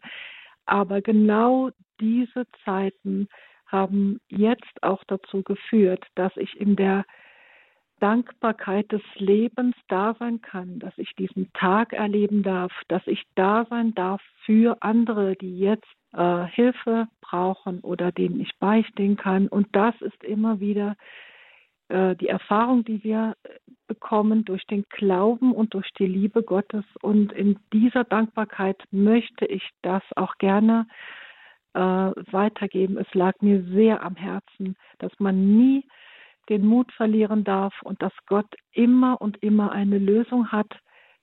[0.65, 3.27] aber genau diese Zeiten
[3.67, 7.05] haben jetzt auch dazu geführt, dass ich in der
[7.99, 13.65] Dankbarkeit des Lebens da sein kann, dass ich diesen Tag erleben darf, dass ich da
[13.69, 19.47] sein darf für andere, die jetzt äh, Hilfe brauchen oder denen ich beistehen kann.
[19.47, 20.95] Und das ist immer wieder
[21.89, 23.35] äh, die Erfahrung, die wir
[23.87, 26.85] bekommen durch den Glauben und durch die Liebe Gottes.
[27.01, 30.87] Und in dieser Dankbarkeit möchte ich das auch gerne
[31.73, 32.97] äh, weitergeben.
[32.97, 35.85] Es lag mir sehr am Herzen, dass man nie
[36.49, 40.71] den Mut verlieren darf und dass Gott immer und immer eine Lösung hat,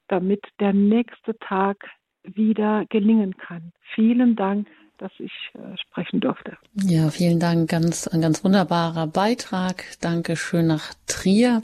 [0.08, 1.76] damit der nächste Tag
[2.22, 3.72] wieder gelingen kann.
[3.94, 4.68] Vielen Dank,
[4.98, 6.56] dass ich äh, sprechen durfte.
[6.74, 7.68] Ja, vielen Dank.
[7.68, 9.84] Ganz, ein ganz wunderbarer Beitrag.
[10.00, 11.62] Dankeschön nach Trier.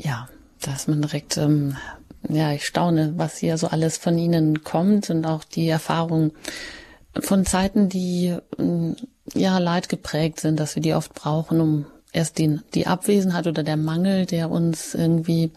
[0.00, 0.28] Ja,
[0.62, 1.76] da ist man direkt, ähm,
[2.28, 6.32] ja, ich staune, was hier so alles von Ihnen kommt und auch die Erfahrung
[7.20, 8.96] von Zeiten, die, ähm,
[9.34, 13.62] ja, leid geprägt sind, dass wir die oft brauchen, um erst den, die Abwesenheit oder
[13.62, 15.50] der Mangel, der uns irgendwie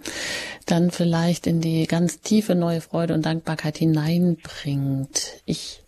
[0.68, 5.42] dann vielleicht in die ganz tiefe neue Freude und Dankbarkeit hineinbringt.
[5.46, 5.82] Ich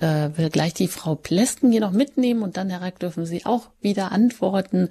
[0.00, 3.46] äh, will gleich die Frau Plesken hier noch mitnehmen und dann, Herr Rack, dürfen Sie
[3.46, 4.88] auch wieder antworten.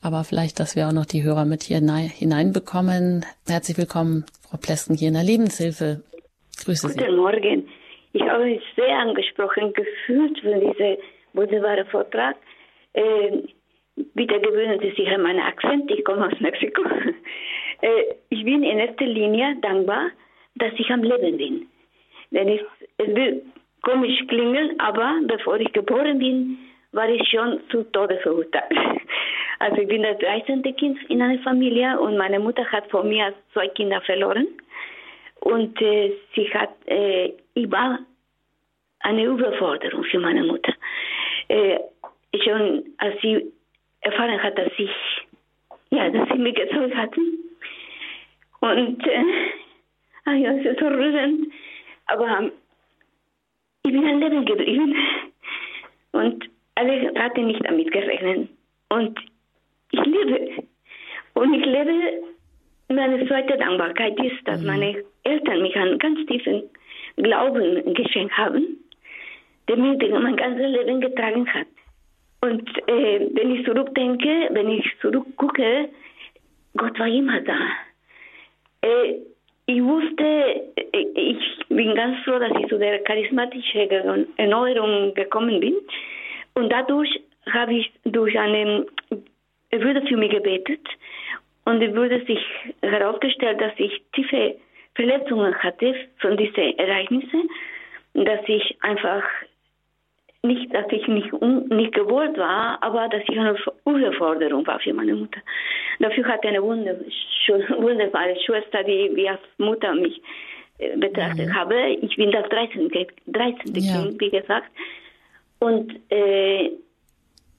[0.00, 3.24] Aber vielleicht, dass wir auch noch die Hörer mit hier hineinbekommen.
[3.46, 6.02] Herzlich willkommen, Frau Plesken, hier in der Lebenshilfe.
[6.64, 7.04] Grüße Guten Sie.
[7.04, 7.68] Guten Morgen.
[8.12, 10.96] Ich habe mich sehr angesprochen gefühlt von diesem
[11.34, 12.36] wunderbaren Vortrag.
[12.94, 13.42] Äh,
[13.96, 16.82] Bitte gewöhnen Sie sich an meinen Akzent, ich komme aus Mexiko.
[17.82, 20.08] Äh, ich bin in erster Linie dankbar,
[20.54, 21.68] dass ich am Leben bin.
[22.30, 22.62] Denn es,
[22.96, 23.42] es will
[23.82, 26.56] komisch klingen, aber bevor ich geboren bin,
[26.92, 28.72] war ich schon zu Tode verurteilt.
[29.58, 30.62] Also ich bin das 13.
[30.76, 34.46] Kind in einer Familie und meine Mutter hat vor mir zwei Kinder verloren.
[35.40, 37.98] Und äh, sie hat, äh, ich war
[39.00, 40.74] eine Überforderung für meine Mutter.
[41.48, 41.78] Äh,
[42.44, 43.52] schon als sie
[44.06, 44.90] erfahren hat, dass ich,
[45.90, 47.20] ja, dass sie mich gezeugt hatten.
[48.60, 49.24] Und, äh,
[50.24, 51.52] ah ja, es ist so rührend.
[52.06, 52.50] Aber
[53.84, 54.94] ich bin am Leben geblieben.
[56.12, 56.44] Und
[56.76, 58.48] alle hatten nicht damit gerechnet.
[58.88, 59.18] Und
[59.92, 60.64] ich lebe.
[61.34, 62.22] Und ich lebe,
[62.88, 64.66] meine zweite Dankbarkeit ist, dass mhm.
[64.66, 66.62] meine Eltern mich einen ganz tiefen
[67.16, 68.78] Glauben geschenkt haben,
[69.68, 71.66] der mir mein ganzes Leben getragen hat.
[72.46, 75.88] Und äh, wenn ich zurückdenke, wenn ich zurückgucke,
[76.76, 77.58] Gott war immer da.
[78.82, 79.14] Äh,
[79.66, 80.24] ich wusste,
[80.92, 81.38] äh, ich
[81.68, 85.74] bin ganz froh, dass ich zu der charismatischen Erneuerung gekommen bin.
[86.54, 87.20] Und dadurch
[87.50, 88.86] habe ich durch eine,
[89.70, 90.86] er wurde für mich gebetet
[91.64, 92.40] und es wurde sich
[92.82, 94.56] herausgestellt, dass ich tiefe
[94.94, 97.50] Verletzungen hatte von diesen Ereignissen,
[98.14, 99.24] dass ich einfach
[100.46, 105.14] nicht, dass ich nicht, nicht gewollt war, aber dass ich eine Überforderung war für meine
[105.14, 105.40] Mutter.
[105.98, 110.20] Dafür hatte eine wunderbare Schwester, die wie als Mutter mich
[110.78, 111.54] äh, betrachtet mhm.
[111.54, 111.74] habe.
[112.02, 112.90] Ich bin das 13.
[113.26, 113.74] 13.
[113.74, 114.02] Ja.
[114.02, 114.70] Kind, wie gesagt.
[115.58, 116.70] Und äh,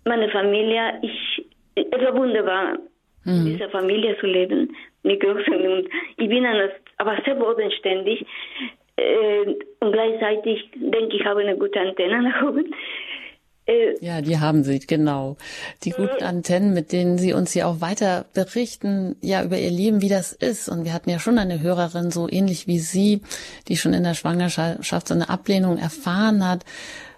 [0.05, 2.77] meine Familie, ich, es war wunderbar,
[3.23, 3.33] mhm.
[3.33, 5.67] in dieser Familie zu leben, mit Großen.
[5.67, 8.25] Und ich bin eine, aber sehr bodenständig.
[8.97, 12.73] Äh, und gleichzeitig denke ich, habe eine gute Antenne nach oben.
[13.67, 15.35] Äh, ja, die haben Sie, genau.
[15.83, 20.01] Die guten Antennen, mit denen Sie uns hier auch weiter berichten, ja, über Ihr Leben,
[20.01, 20.69] wie das ist.
[20.69, 23.21] Und wir hatten ja schon eine Hörerin, so ähnlich wie Sie,
[23.67, 26.63] die schon in der Schwangerschaft so eine Ablehnung erfahren hat.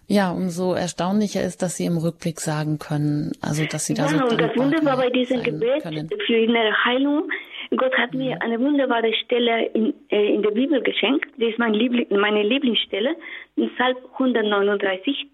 [0.08, 4.18] Ja, umso erstaunlicher ist, dass Sie im Rückblick sagen können, also dass Sie da ja,
[4.18, 6.10] so und das Wunderbare bei diesem Gebet können.
[6.26, 7.30] für innere Heilung
[7.76, 11.28] Gott hat mir eine wunderbare Stelle in, äh, in der Bibel geschenkt.
[11.38, 13.16] Die ist mein Liebling, meine Lieblingsstelle,
[13.56, 15.28] in Psalm 139.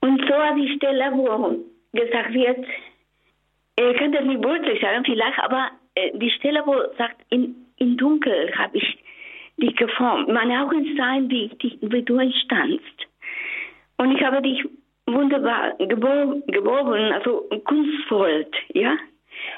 [0.00, 1.56] Und so die Stelle, wo
[1.92, 2.66] gesagt wird,
[3.78, 7.96] ich kann das nicht wörtlich sagen vielleicht, aber äh, die Stelle, wo sagt, in, in
[7.96, 8.98] Dunkel habe ich
[9.56, 10.28] dich geformt.
[10.28, 13.06] Meine Augen sahen, wie, wie du entstandst.
[13.96, 14.64] Und ich habe dich
[15.06, 18.96] wunderbar geboren, also kunstvoll, ja,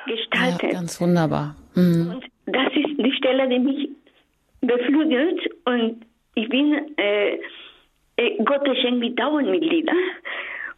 [0.07, 0.62] gestaltet.
[0.62, 1.57] Ja, ganz wunderbar.
[1.74, 2.14] Mhm.
[2.14, 3.89] Und das ist die Stelle, die mich
[4.61, 6.05] beflügelt und
[6.35, 7.39] ich bin äh,
[8.16, 9.93] äh Gott geschenkt mit Dauermitglieder.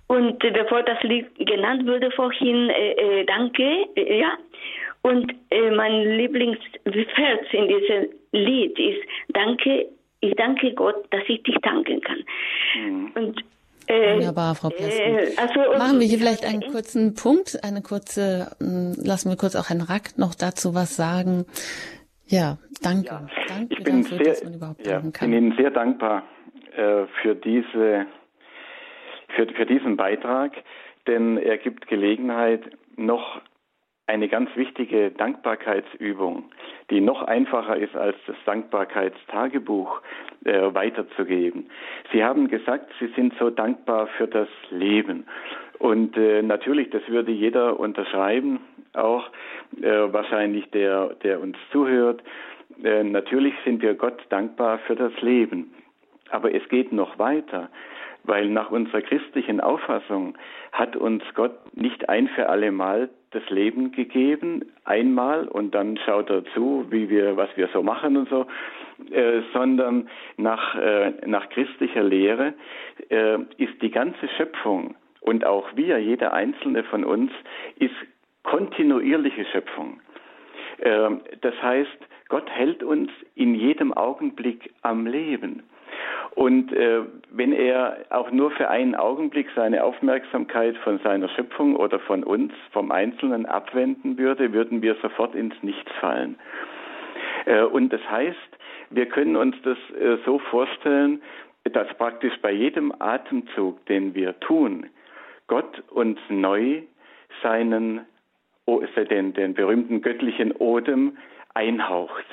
[0.06, 4.36] Und bevor das Lied genannt wurde vorhin, äh, äh, danke, äh, ja.
[5.02, 9.86] Und äh, mein Lieblingsvers in diesem Lied ist, danke,
[10.20, 12.24] ich danke Gott, dass ich dich danken kann.
[12.74, 13.12] Mhm.
[13.14, 13.44] Und
[13.86, 15.00] äh, Wunderbar, Frau Plessen.
[15.00, 19.56] Äh, also, Machen wir hier vielleicht einen kurzen Punkt, eine kurze, hm, lassen wir kurz
[19.56, 21.46] auch Herrn Rack noch dazu was sagen.
[22.26, 23.06] Ja, danke.
[23.06, 25.30] Ja, danke ich bin dafür, sehr, dass man überhaupt ja, kann.
[25.30, 26.22] bin Ihnen sehr dankbar
[26.76, 28.06] äh, für diese,
[29.36, 30.52] für, für diesen Beitrag,
[31.06, 32.62] denn er gibt Gelegenheit,
[32.96, 33.40] noch
[34.06, 36.44] eine ganz wichtige Dankbarkeitsübung,
[36.90, 40.02] die noch einfacher ist als das Dankbarkeitstagebuch
[40.44, 41.70] äh, weiterzugeben.
[42.12, 45.26] Sie haben gesagt, Sie sind so dankbar für das Leben.
[45.78, 48.60] Und äh, natürlich, das würde jeder unterschreiben,
[48.92, 49.28] auch
[49.80, 52.22] äh, wahrscheinlich der, der uns zuhört.
[52.82, 55.74] Äh, natürlich sind wir Gott dankbar für das Leben.
[56.30, 57.70] Aber es geht noch weiter,
[58.24, 60.36] weil nach unserer christlichen Auffassung
[60.72, 66.30] hat uns Gott nicht ein für alle Mal das Leben gegeben, einmal und dann schaut
[66.30, 68.46] er zu, wie wir, was wir so machen und so,
[69.10, 72.54] äh, sondern nach, äh, nach christlicher Lehre
[73.10, 77.32] äh, ist die ganze Schöpfung und auch wir, jeder einzelne von uns,
[77.78, 77.94] ist
[78.44, 80.00] kontinuierliche Schöpfung.
[80.78, 81.10] Äh,
[81.40, 81.98] das heißt,
[82.28, 85.62] Gott hält uns in jedem Augenblick am Leben.
[86.34, 92.00] Und äh, wenn er auch nur für einen Augenblick seine Aufmerksamkeit von seiner Schöpfung oder
[92.00, 96.36] von uns, vom Einzelnen abwenden würde, würden wir sofort ins Nichts fallen.
[97.46, 98.36] Äh, und das heißt,
[98.90, 101.22] wir können uns das äh, so vorstellen,
[101.72, 104.86] dass praktisch bei jedem Atemzug, den wir tun,
[105.46, 106.82] Gott uns neu
[107.42, 108.06] seinen,
[108.66, 111.16] den, den berühmten göttlichen Odem
[111.54, 112.24] einhaucht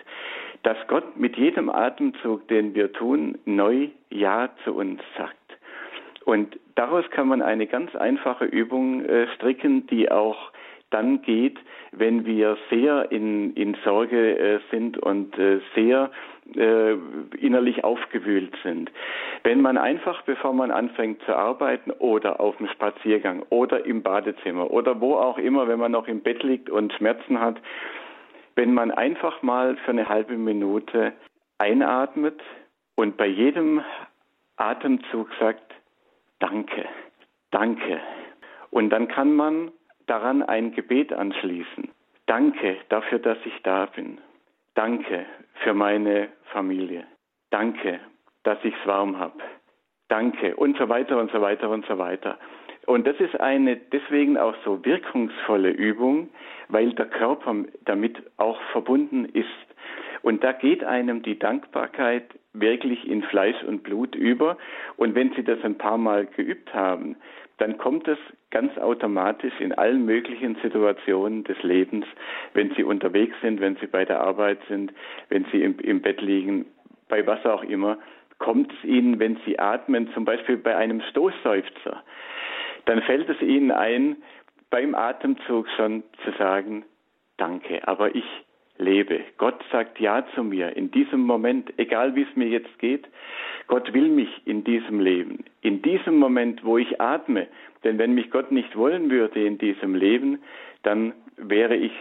[0.64, 5.38] dass Gott mit jedem Atemzug, den wir tun, neu Ja zu uns sagt.
[6.26, 10.51] Und daraus kann man eine ganz einfache Übung äh, stricken, die auch
[10.91, 11.57] dann geht,
[11.91, 16.12] wenn wir sehr in, in Sorge äh, sind und äh, sehr
[16.55, 16.93] äh,
[17.38, 18.91] innerlich aufgewühlt sind.
[19.43, 24.70] Wenn man einfach, bevor man anfängt zu arbeiten oder auf dem Spaziergang oder im Badezimmer
[24.70, 27.55] oder wo auch immer, wenn man noch im Bett liegt und Schmerzen hat,
[28.62, 31.14] wenn man einfach mal für eine halbe Minute
[31.57, 32.39] einatmet
[32.93, 33.84] und bei jedem
[34.55, 35.74] Atemzug sagt,
[36.38, 36.88] danke,
[37.49, 37.99] danke.
[38.70, 39.72] Und dann kann man
[40.05, 41.89] daran ein Gebet anschließen.
[42.28, 44.20] Danke dafür, dass ich da bin.
[44.76, 45.26] Danke
[45.64, 47.07] für meine Familie.
[47.49, 47.99] Danke,
[48.43, 49.39] dass ich es warm habe.
[50.07, 52.38] Danke und so weiter und so weiter und so weiter.
[52.86, 56.29] Und das ist eine deswegen auch so wirkungsvolle Übung,
[56.69, 57.55] weil der Körper
[57.86, 59.47] damit auch verbunden ist.
[60.23, 64.57] Und da geht einem die Dankbarkeit wirklich in Fleisch und Blut über.
[64.97, 67.15] Und wenn Sie das ein paar Mal geübt haben,
[67.57, 68.17] dann kommt es
[68.49, 72.05] ganz automatisch in allen möglichen Situationen des Lebens,
[72.53, 74.91] wenn Sie unterwegs sind, wenn Sie bei der Arbeit sind,
[75.29, 76.65] wenn Sie im, im Bett liegen,
[77.07, 77.97] bei was auch immer,
[78.39, 82.03] kommt es Ihnen, wenn Sie atmen, zum Beispiel bei einem Stoßseufzer,
[82.86, 84.17] dann fällt es Ihnen ein,
[84.69, 86.86] beim Atemzug schon zu sagen,
[87.38, 88.25] danke, aber ich
[88.77, 89.21] lebe.
[89.38, 93.07] Gott sagt Ja zu mir in diesem Moment, egal wie es mir jetzt geht.
[93.67, 97.47] Gott will mich in diesem Leben, in diesem Moment, wo ich atme.
[97.84, 100.41] Denn wenn mich Gott nicht wollen würde in diesem Leben,
[100.84, 101.93] dann wäre ich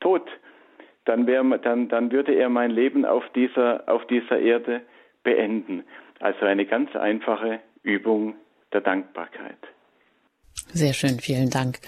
[0.00, 0.28] tot.
[1.04, 4.82] Dann, wäre, dann, dann würde er mein Leben auf dieser, auf dieser Erde
[5.24, 5.82] beenden.
[6.20, 8.34] Also eine ganz einfache Übung
[8.72, 9.58] der Dankbarkeit.
[10.74, 11.80] Sehr schön, vielen Dank.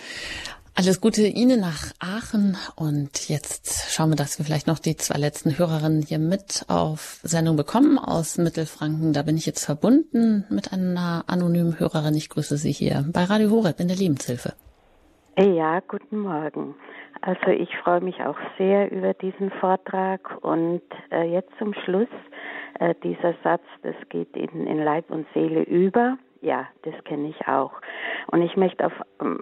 [0.77, 5.19] Alles Gute Ihnen nach Aachen und jetzt schauen wir, dass wir vielleicht noch die zwei
[5.19, 9.13] letzten Hörerinnen hier mit auf Sendung bekommen aus Mittelfranken.
[9.13, 12.15] Da bin ich jetzt verbunden mit einer anonymen Hörerin.
[12.15, 14.53] Ich grüße Sie hier bei Radio Horeb in der Lebenshilfe.
[15.39, 16.75] Ja, guten Morgen.
[17.23, 22.09] Also ich freue mich auch sehr über diesen Vortrag und äh, jetzt zum Schluss
[22.81, 26.19] äh, dieser Satz, das geht in, in Leib und Seele über.
[26.45, 27.73] Ja, das kenne ich auch.
[28.27, 28.93] Und ich möchte auf,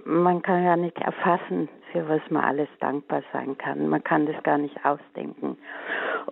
[0.05, 3.89] man kann ja nicht erfassen, für was man alles dankbar sein kann.
[3.89, 5.59] Man kann das gar nicht ausdenken.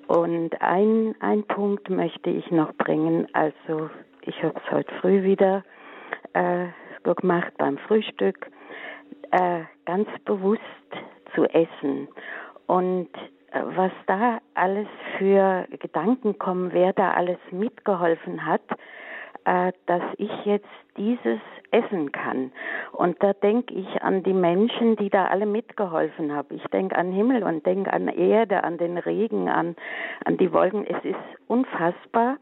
[0.06, 3.26] Und ein, ein Punkt möchte ich noch bringen.
[3.32, 3.90] Also,
[4.22, 5.64] ich habe es heute früh wieder
[6.34, 6.66] äh,
[7.02, 8.48] gemacht beim Frühstück,
[9.32, 10.62] äh, ganz bewusst
[11.34, 12.06] zu essen.
[12.68, 13.08] Und
[13.50, 14.86] äh, was da alles
[15.18, 18.62] für Gedanken kommen, wer da alles mitgeholfen hat,
[19.44, 22.52] dass ich jetzt dieses essen kann.
[22.92, 26.56] Und da denke ich an die Menschen, die da alle mitgeholfen haben.
[26.56, 29.76] Ich denke an Himmel und denke an Erde, an den Regen, an,
[30.24, 30.84] an die Wolken.
[30.86, 31.16] Es ist
[31.46, 32.38] unfassbar,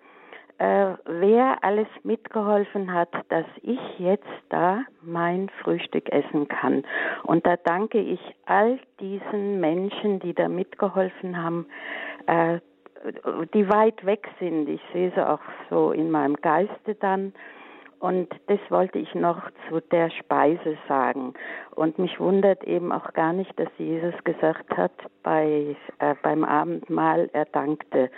[0.59, 6.84] äh, wer alles mitgeholfen hat, dass ich jetzt da mein Frühstück essen kann.
[7.22, 11.66] Und da danke ich all diesen Menschen, die da mitgeholfen haben,
[12.26, 12.59] äh,
[13.55, 14.68] die weit weg sind.
[14.68, 15.40] Ich sehe sie auch
[15.70, 17.32] so in meinem Geiste dann.
[18.01, 21.34] Und das wollte ich noch zu der Speise sagen.
[21.74, 24.92] Und mich wundert eben auch gar nicht, dass Jesus gesagt hat,
[25.24, 28.11] bei, äh, beim Abendmahl er dankte.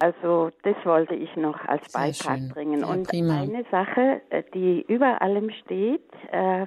[0.00, 2.48] Also das wollte ich noch als Sehr Beitrag schön.
[2.50, 2.80] bringen.
[2.82, 3.40] Ja, und prima.
[3.40, 6.66] eine Sache, äh, die über allem steht, äh,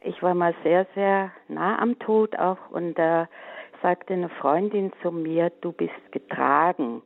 [0.00, 3.26] ich war mal sehr, sehr nah am Tod auch und äh,
[3.84, 7.02] sagte eine Freundin zu mir, du bist getragen.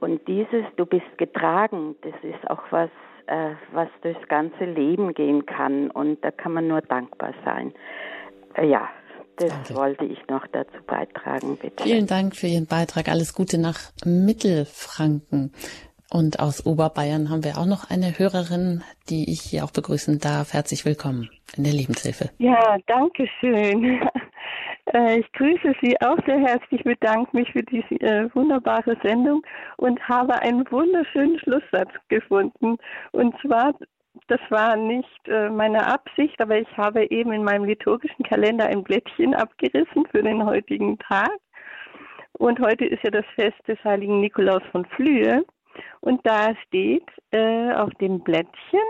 [0.00, 2.88] Und dieses, du bist getragen, das ist auch was
[3.26, 5.90] äh, was durchs ganze Leben gehen kann.
[5.90, 7.74] Und da kann man nur dankbar sein.
[8.54, 8.88] Äh, ja,
[9.36, 9.76] das Danke.
[9.76, 11.84] wollte ich noch dazu beitragen, bitte.
[11.84, 13.08] Vielen Dank für Ihren Beitrag.
[13.08, 15.52] Alles Gute nach Mittelfranken.
[16.10, 20.54] Und aus Oberbayern haben wir auch noch eine Hörerin, die ich hier auch begrüßen darf.
[20.54, 22.30] Herzlich willkommen in der Lebenshilfe.
[22.38, 24.08] Ja, danke schön.
[24.92, 29.42] Äh, ich grüße Sie auch sehr herzlich, bedanke mich für diese äh, wunderbare Sendung
[29.76, 32.76] und habe einen wunderschönen Schlusssatz gefunden.
[33.12, 33.74] Und zwar,
[34.28, 38.82] das war nicht äh, meine Absicht, aber ich habe eben in meinem liturgischen Kalender ein
[38.82, 41.36] Blättchen abgerissen für den heutigen Tag.
[42.32, 45.44] Und heute ist ja das Fest des heiligen Nikolaus von Flühe.
[46.00, 48.80] Und da steht äh, auf dem Blättchen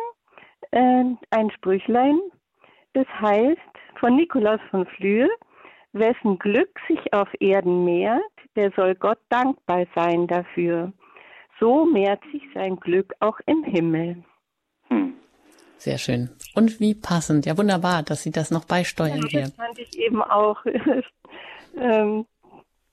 [0.71, 2.19] äh, ein Sprüchlein,
[2.93, 3.59] das heißt
[3.99, 5.29] von Nikolaus von Flühe,
[5.93, 8.23] wessen Glück sich auf Erden mehrt,
[8.57, 10.93] der soll Gott dankbar sein dafür.
[11.61, 14.23] So mehrt sich sein Glück auch im Himmel.
[14.89, 15.15] Hm.
[15.77, 16.31] Sehr schön.
[16.55, 17.47] Und wie passend.
[17.47, 19.41] Ja, wunderbar, dass Sie das noch beisteuern ja, hier.
[19.43, 20.65] Das fand ich eben auch.
[21.77, 22.27] ähm,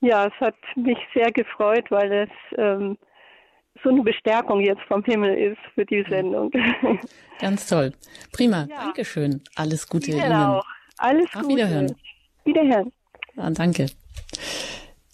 [0.02, 2.98] ja, es hat mich sehr gefreut, weil es ähm,
[3.84, 6.52] so eine Bestärkung jetzt vom Himmel ist für die Sendung.
[7.40, 7.94] Ganz toll.
[8.32, 8.68] Prima.
[8.70, 8.84] Ja.
[8.84, 9.42] Dankeschön.
[9.56, 10.32] Alles Gute Ihnen.
[10.32, 10.66] Auch.
[10.98, 11.56] Alles Auf Gute.
[11.56, 11.96] Wiederhören.
[12.46, 12.92] Wiederhören.
[13.36, 13.88] Ja, danke.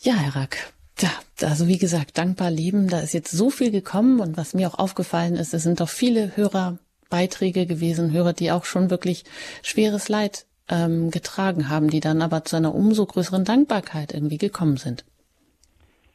[0.01, 0.73] Ja, Herr Rack.
[0.99, 1.09] Ja,
[1.41, 4.77] also wie gesagt, dankbar leben, da ist jetzt so viel gekommen und was mir auch
[4.77, 9.23] aufgefallen ist, es sind doch viele Hörerbeiträge gewesen, Hörer, die auch schon wirklich
[9.63, 14.77] schweres Leid ähm, getragen haben, die dann aber zu einer umso größeren Dankbarkeit irgendwie gekommen
[14.77, 15.03] sind.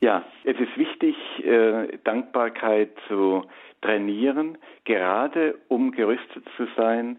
[0.01, 3.45] Ja, es ist wichtig, äh, Dankbarkeit zu
[3.83, 7.19] trainieren, gerade um gerüstet zu sein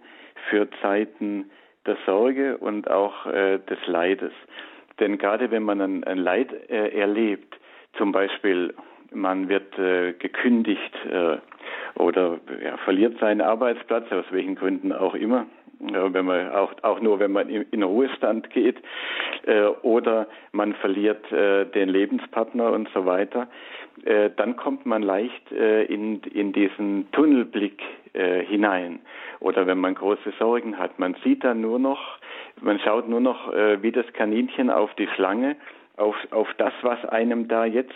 [0.50, 1.50] für Zeiten
[1.88, 4.34] der Sorge und auch äh, des Leides.
[5.00, 7.58] Denn gerade wenn man ein, ein Leid äh, erlebt,
[7.98, 8.74] zum Beispiel
[9.12, 11.38] man wird äh, gekündigt äh,
[11.98, 15.46] oder ja, verliert seinen Arbeitsplatz, aus welchen Gründen auch immer,
[15.80, 18.78] wenn man auch, auch nur wenn man in, Ruhestand geht,
[19.46, 23.48] äh, oder man verliert äh, den Lebenspartner und so weiter,
[24.06, 27.82] äh, dann kommt man leicht äh, in, in diesen Tunnelblick
[28.14, 29.00] äh, hinein.
[29.40, 32.18] Oder wenn man große Sorgen hat, man sieht dann nur noch,
[32.62, 35.56] man schaut nur noch äh, wie das Kaninchen auf die Schlange,
[35.98, 37.94] auf, auf das, was einem da jetzt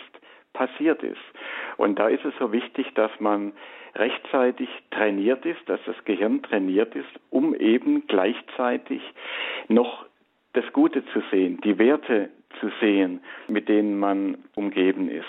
[0.52, 1.20] passiert ist.
[1.76, 3.52] Und da ist es so wichtig, dass man
[3.94, 9.02] rechtzeitig trainiert ist, dass das Gehirn trainiert ist, um eben gleichzeitig
[9.68, 10.06] noch
[10.52, 12.30] das Gute zu sehen, die Werte
[12.60, 15.24] zu sehen, mit denen man umgeben ist.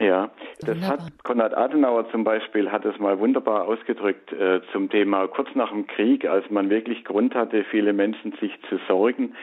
[0.00, 0.30] Ja,
[0.60, 0.90] das wunderbar.
[0.90, 5.70] hat Konrad Adenauer zum Beispiel hat es mal wunderbar ausgedrückt äh, zum Thema kurz nach
[5.70, 9.36] dem Krieg, als man wirklich Grund hatte, viele Menschen sich zu sorgen,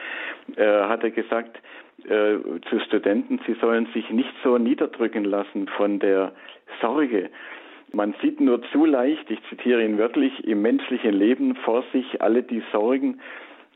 [0.56, 1.58] äh, hat er gesagt
[2.08, 2.38] äh,
[2.68, 6.32] zu Studenten, sie sollen sich nicht so niederdrücken lassen von der
[6.80, 7.30] Sorge.
[7.92, 12.42] Man sieht nur zu leicht, ich zitiere ihn wörtlich, im menschlichen Leben vor sich alle
[12.42, 13.20] die Sorgen,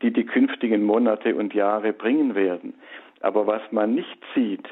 [0.01, 2.73] die die künftigen Monate und Jahre bringen werden.
[3.21, 4.67] Aber was man nicht sieht,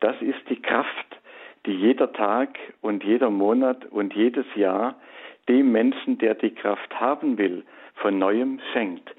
[0.00, 1.18] das ist die Kraft,
[1.66, 4.96] die jeder Tag und jeder Monat und jedes Jahr
[5.48, 7.64] dem Menschen, der die Kraft haben will,
[7.96, 9.14] von neuem schenkt.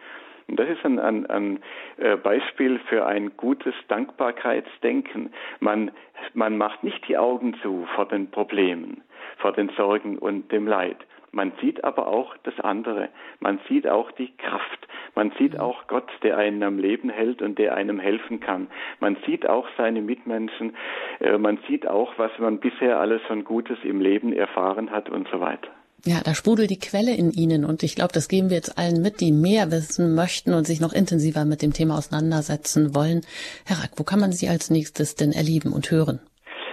[0.50, 1.60] Und das ist ein, ein, ein
[1.98, 5.32] äh, Beispiel für ein gutes Dankbarkeitsdenken.
[5.60, 5.92] Man,
[6.34, 9.04] man macht nicht die Augen zu vor den Problemen,
[9.38, 10.98] vor den Sorgen und dem Leid.
[11.32, 13.10] Man sieht aber auch das andere.
[13.40, 14.88] Man sieht auch die Kraft.
[15.14, 15.60] Man sieht mhm.
[15.60, 18.68] auch Gott, der einen am Leben hält und der einem helfen kann.
[19.00, 20.76] Man sieht auch seine Mitmenschen.
[21.20, 25.28] Äh, man sieht auch, was man bisher alles von Gutes im Leben erfahren hat und
[25.30, 25.70] so weiter.
[26.06, 29.02] Ja, da sprudelt die Quelle in Ihnen und ich glaube, das geben wir jetzt allen
[29.02, 33.22] mit, die mehr wissen möchten und sich noch intensiver mit dem Thema auseinandersetzen wollen.
[33.66, 36.20] Herr Rack, wo kann man Sie als nächstes denn erleben und hören?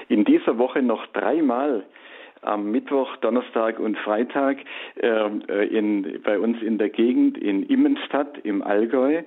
[0.09, 1.85] In dieser Woche noch dreimal
[2.43, 4.59] am Mittwoch, Donnerstag und Freitag
[5.01, 9.23] ähm, äh, in, bei uns in der Gegend in Immenstadt im Allgäu.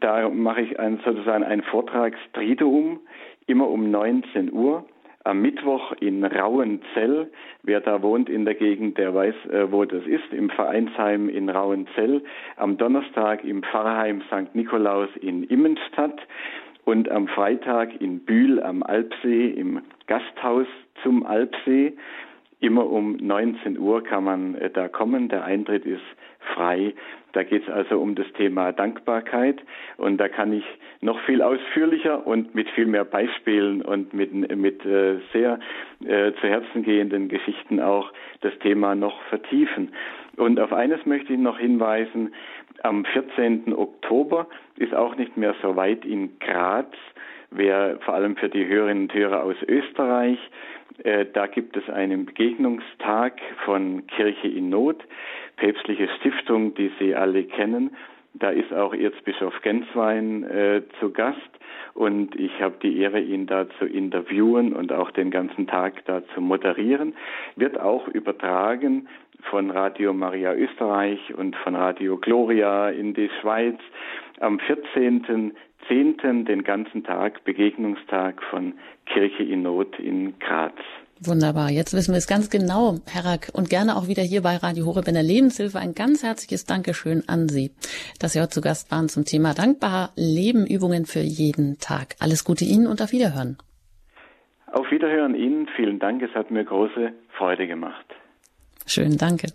[0.00, 3.00] Da mache ich ein, sozusagen ein Vortragstriduum,
[3.46, 4.86] immer um 19 Uhr.
[5.22, 7.30] Am Mittwoch in Rauenzell,
[7.62, 11.50] wer da wohnt in der Gegend, der weiß, äh, wo das ist, im Vereinsheim in
[11.50, 12.22] Rauenzell.
[12.56, 14.54] Am Donnerstag im Pfarrheim St.
[14.54, 16.18] Nikolaus in Immenstadt
[16.86, 20.66] und am Freitag in Bühl am Alpsee im Gasthaus
[21.02, 21.92] zum Alpsee.
[22.60, 25.28] Immer um 19 Uhr kann man äh, da kommen.
[25.28, 26.00] Der Eintritt ist
[26.54, 26.94] frei.
[27.32, 29.60] Da geht es also um das Thema Dankbarkeit
[29.96, 30.64] und da kann ich
[31.00, 35.60] noch viel ausführlicher und mit viel mehr Beispielen und mit, mit äh, sehr
[36.04, 39.92] äh, zu Herzen gehenden Geschichten auch das Thema noch vertiefen.
[40.36, 42.34] Und auf eines möchte ich noch hinweisen.
[42.82, 43.74] Am 14.
[43.74, 46.92] Oktober ist auch nicht mehr so weit in Graz
[47.52, 50.38] wer vor allem für die Hörerinnen und Hörer aus Österreich
[51.04, 55.02] Äh, da gibt es einen Begegnungstag von Kirche in Not,
[55.60, 57.94] päpstliche Stiftung, die Sie alle kennen.
[58.34, 61.50] Da ist auch Erzbischof Genswein äh, zu Gast
[61.94, 66.22] und ich habe die Ehre, ihn da zu interviewen und auch den ganzen Tag da
[66.34, 67.14] zu moderieren.
[67.56, 69.08] Wird auch übertragen
[69.50, 73.78] von Radio Maria Österreich und von Radio Gloria in die Schweiz
[74.38, 76.44] am 14.10.
[76.44, 78.74] den ganzen Tag Begegnungstag von
[79.06, 80.78] Kirche in Not in Graz.
[81.22, 81.68] Wunderbar.
[81.68, 84.86] Jetzt wissen wir es ganz genau, Herr Rack, und gerne auch wieder hier bei Radio
[84.86, 85.78] Horeb in der Lebenshilfe.
[85.78, 87.72] Ein ganz herzliches Dankeschön an Sie,
[88.18, 92.16] dass Sie heute zu Gast waren zum Thema Dankbar Leben, Übungen für jeden Tag.
[92.20, 93.58] Alles Gute Ihnen und auf Wiederhören.
[94.72, 95.68] Auf Wiederhören Ihnen.
[95.76, 96.22] Vielen Dank.
[96.22, 98.06] Es hat mir große Freude gemacht.
[98.86, 99.48] Schön, danke.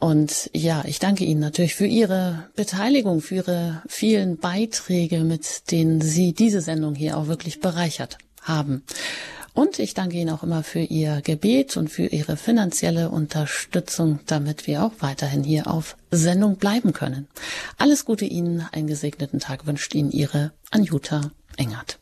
[0.00, 6.00] Und ja, ich danke Ihnen natürlich für Ihre Beteiligung, für Ihre vielen Beiträge, mit denen
[6.00, 8.82] Sie diese Sendung hier auch wirklich bereichert haben.
[9.54, 14.66] Und ich danke Ihnen auch immer für Ihr Gebet und für Ihre finanzielle Unterstützung, damit
[14.66, 17.28] wir auch weiterhin hier auf Sendung bleiben können.
[17.78, 21.99] Alles Gute Ihnen, einen gesegneten Tag wünscht Ihnen Ihre Anjuta Engert.